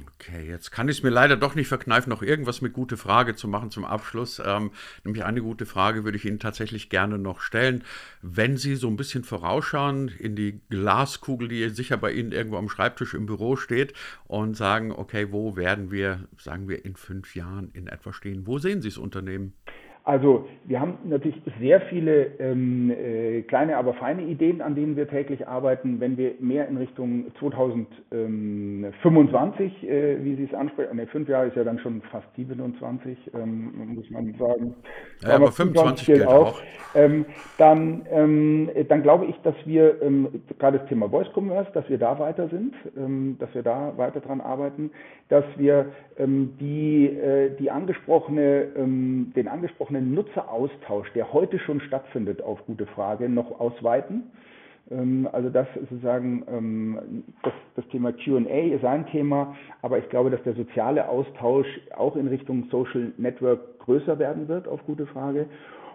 Okay, 0.00 0.48
jetzt 0.48 0.72
kann 0.72 0.88
ich 0.88 0.98
es 0.98 1.02
mir 1.02 1.10
leider 1.10 1.36
doch 1.36 1.54
nicht 1.54 1.68
verkneifen, 1.68 2.10
noch 2.10 2.22
irgendwas 2.22 2.60
mit 2.60 2.72
gute 2.72 2.96
Frage 2.96 3.36
zu 3.36 3.48
machen 3.48 3.70
zum 3.70 3.84
Abschluss. 3.84 4.42
Ähm, 4.44 4.72
nämlich 5.04 5.24
eine 5.24 5.40
gute 5.40 5.66
Frage 5.66 6.04
würde 6.04 6.16
ich 6.16 6.24
Ihnen 6.24 6.38
tatsächlich 6.38 6.90
gerne 6.90 7.18
noch 7.18 7.40
stellen. 7.40 7.84
Wenn 8.22 8.56
Sie 8.56 8.76
so 8.76 8.88
ein 8.88 8.96
bisschen 8.96 9.24
vorausschauen 9.24 10.08
in 10.08 10.36
die 10.36 10.60
Glaskugel, 10.68 11.48
die 11.48 11.68
sicher 11.70 11.96
bei 11.96 12.12
Ihnen 12.12 12.32
irgendwo 12.32 12.58
am 12.58 12.68
Schreibtisch 12.68 13.14
im 13.14 13.26
Büro 13.26 13.56
steht 13.56 13.94
und 14.26 14.56
sagen, 14.56 14.92
okay, 14.92 15.28
wo 15.30 15.56
werden 15.56 15.90
wir, 15.90 16.28
sagen 16.38 16.68
wir, 16.68 16.84
in 16.84 16.96
fünf 16.96 17.34
Jahren 17.34 17.70
in 17.72 17.86
etwa 17.86 18.12
stehen? 18.12 18.46
Wo 18.46 18.58
sehen 18.58 18.82
Sie 18.82 18.88
das 18.88 18.98
Unternehmen? 18.98 19.54
Also 20.06 20.46
wir 20.64 20.80
haben 20.80 20.94
natürlich 21.02 21.34
sehr 21.58 21.80
viele 21.80 22.26
ähm, 22.38 22.92
äh, 22.92 23.42
kleine, 23.42 23.76
aber 23.76 23.92
feine 23.94 24.22
Ideen, 24.22 24.62
an 24.62 24.76
denen 24.76 24.94
wir 24.94 25.08
täglich 25.08 25.48
arbeiten. 25.48 25.98
Wenn 25.98 26.16
wir 26.16 26.34
mehr 26.38 26.68
in 26.68 26.76
Richtung 26.76 27.24
2025, 27.40 29.82
äh, 29.82 30.24
wie 30.24 30.36
Sie 30.36 30.44
es 30.44 30.54
ansprechen, 30.54 30.94
ne, 30.94 31.08
fünf 31.08 31.28
Jahre 31.28 31.48
ist 31.48 31.56
ja 31.56 31.64
dann 31.64 31.80
schon 31.80 32.02
fast 32.02 32.28
27, 32.36 33.18
ähm, 33.34 33.96
muss 33.96 34.08
man 34.10 34.32
sagen. 34.38 34.76
Ja, 35.22 35.34
aber 35.34 35.50
25 35.50 36.06
gilt 36.06 36.24
auch. 36.24 36.52
auch. 36.52 36.60
Ähm, 36.94 37.24
dann, 37.58 38.06
ähm, 38.08 38.70
dann 38.88 39.02
glaube 39.02 39.24
ich, 39.24 39.34
dass 39.42 39.56
wir 39.64 40.00
ähm, 40.02 40.28
gerade 40.60 40.78
das 40.78 40.88
Thema 40.88 41.10
Voice 41.10 41.32
Commerce, 41.34 41.72
dass 41.74 41.88
wir 41.88 41.98
da 41.98 42.16
weiter 42.20 42.48
sind, 42.48 42.74
ähm, 42.96 43.38
dass 43.40 43.52
wir 43.56 43.64
da 43.64 43.92
weiter 43.96 44.20
dran 44.20 44.40
arbeiten, 44.40 44.92
dass 45.28 45.44
wir 45.56 45.86
die, 46.18 47.08
äh, 47.08 47.50
die 47.58 47.70
angesprochene, 47.70 48.68
den 49.36 49.48
angesprochenen 49.48 49.95
offenen 49.96 50.14
Nutzeraustausch, 50.14 51.10
der 51.14 51.32
heute 51.32 51.58
schon 51.58 51.80
stattfindet 51.80 52.42
auf 52.42 52.64
gute 52.66 52.86
Frage, 52.86 53.28
noch 53.28 53.60
ausweiten. 53.60 54.24
Ähm, 54.90 55.28
also 55.32 55.48
das 55.48 55.66
sozusagen 55.74 56.44
ähm, 56.48 57.24
das, 57.42 57.52
das 57.76 57.88
Thema 57.88 58.12
QA 58.12 58.74
ist 58.74 58.84
ein 58.84 59.06
Thema, 59.06 59.56
aber 59.82 59.98
ich 59.98 60.08
glaube, 60.08 60.30
dass 60.30 60.42
der 60.42 60.54
soziale 60.54 61.08
Austausch 61.08 61.66
auch 61.96 62.16
in 62.16 62.28
Richtung 62.28 62.68
Social 62.70 63.12
Network 63.16 63.78
größer 63.80 64.18
werden 64.18 64.48
wird, 64.48 64.68
auf 64.68 64.84
gute 64.84 65.06
Frage. 65.06 65.46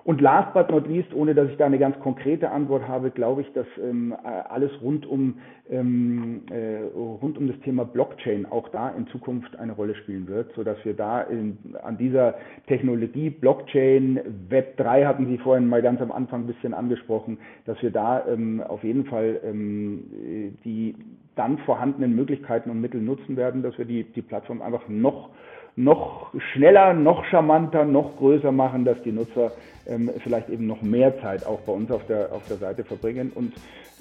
Und 0.04 0.20
last 0.20 0.54
but 0.54 0.72
not 0.72 0.88
least, 0.88 1.14
ohne 1.14 1.36
dass 1.36 1.50
ich 1.50 1.58
da 1.58 1.66
eine 1.66 1.78
ganz 1.78 2.00
konkrete 2.00 2.50
Antwort 2.50 2.88
habe, 2.88 3.12
glaube 3.12 3.42
ich, 3.42 3.54
dass 3.54 3.68
ähm, 3.80 4.16
alles 4.24 4.72
rund 4.82 5.06
um, 5.06 5.36
ähm, 5.70 6.42
äh, 6.50 6.82
rund 6.96 7.38
um 7.38 7.48
das 7.48 7.60
Thema 7.60 7.86
Blockchain 7.86 8.48
auch 8.48 8.70
da 8.70 8.90
in 8.90 9.06
Zukunft 9.08 9.58
eine 9.60 9.74
Rolle 9.74 9.94
spielen 9.96 10.28
wird, 10.28 10.54
sodass 10.56 10.84
wir 10.84 10.96
da 10.96 11.22
in, 11.22 11.58
an 11.84 11.98
dieser 11.98 12.36
Technologie 12.68 13.30
Blockchain, 13.30 14.20
Web 14.50 14.78
3 14.78 15.06
hatten 15.06 15.28
Sie 15.28 15.38
vorhin 15.38 15.68
mal 15.68 15.84
ganz 15.84 16.02
am 16.02 16.12
Anfang 16.12 16.44
ein 16.44 16.48
bisschen 16.48 16.74
angesprochen, 16.74 17.38
dass 17.66 17.82
wir 17.84 17.92
da 17.92 18.26
ähm, 18.28 18.62
auf 18.62 18.84
jeden 18.84 19.06
Fall 19.06 19.40
ähm, 19.44 20.58
die 20.66 20.96
dann 21.36 21.60
vorhandenen 21.60 22.16
Möglichkeiten 22.16 22.70
und 22.70 22.82
Mittel 22.82 23.02
nutzen 23.02 23.38
werden, 23.38 23.64
dass 23.64 23.78
wir 23.78 23.86
die, 23.86 24.04
die 24.04 24.22
Plattform 24.22 24.62
einfach 24.62 24.88
noch 24.90 25.30
noch 25.76 26.34
schneller, 26.54 26.94
noch 26.94 27.26
charmanter, 27.26 27.86
noch 27.86 28.18
größer 28.18 28.52
machen, 28.52 28.86
dass 28.86 29.02
die 29.04 29.12
Nutzer 29.12 29.52
ähm, 29.88 30.12
vielleicht 30.24 30.50
eben 30.50 30.68
noch 30.68 30.82
mehr 30.82 31.20
Zeit 31.22 31.46
auch 31.46 31.62
bei 31.62 31.72
uns 31.72 31.92
auf 31.92 32.06
der, 32.08 32.32
auf 32.32 32.48
der 32.48 32.58
Seite 32.58 32.84
verbringen 32.84 33.32
und 33.34 33.54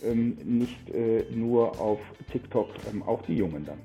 ähm, 0.02 0.36
nicht 0.44 0.90
äh, 0.90 1.24
nur 1.34 1.80
auf 1.80 2.00
TikTok, 2.32 2.68
ähm, 2.90 3.02
auch 3.02 3.22
die 3.22 3.36
Jungen 3.36 3.64
dann. 3.64 3.78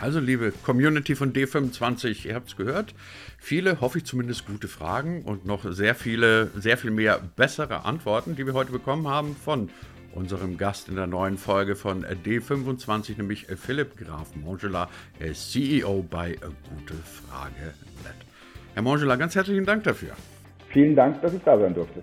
Also, 0.00 0.18
liebe 0.18 0.52
Community 0.64 1.14
von 1.14 1.32
D25, 1.32 2.26
ihr 2.26 2.34
habt 2.34 2.48
es 2.48 2.56
gehört. 2.56 2.94
Viele, 3.38 3.80
hoffe 3.80 3.98
ich 3.98 4.04
zumindest, 4.04 4.46
gute 4.46 4.66
Fragen 4.66 5.22
und 5.22 5.46
noch 5.46 5.64
sehr 5.70 5.94
viele, 5.94 6.48
sehr 6.56 6.76
viel 6.76 6.90
mehr 6.90 7.20
bessere 7.36 7.84
Antworten, 7.84 8.34
die 8.34 8.44
wir 8.44 8.54
heute 8.54 8.72
bekommen 8.72 9.06
haben 9.06 9.36
von 9.36 9.70
unserem 10.14 10.56
Gast 10.56 10.88
in 10.88 10.96
der 10.96 11.06
neuen 11.06 11.36
Folge 11.36 11.76
von 11.76 12.04
D25, 12.04 13.16
nämlich 13.16 13.46
Philipp 13.46 13.96
Graf 13.96 14.34
Mongela. 14.36 14.88
Ist 15.18 15.52
CEO 15.52 16.04
bei 16.08 16.36
Gute 16.68 16.94
Frage 16.94 17.74
Net. 18.02 18.14
Herr 18.74 18.82
Mongela, 18.82 19.16
ganz 19.16 19.34
herzlichen 19.34 19.64
Dank 19.64 19.84
dafür. 19.84 20.12
Vielen 20.68 20.96
Dank, 20.96 21.20
dass 21.22 21.32
ich 21.34 21.42
da 21.42 21.58
sein 21.58 21.74
durfte. 21.74 22.02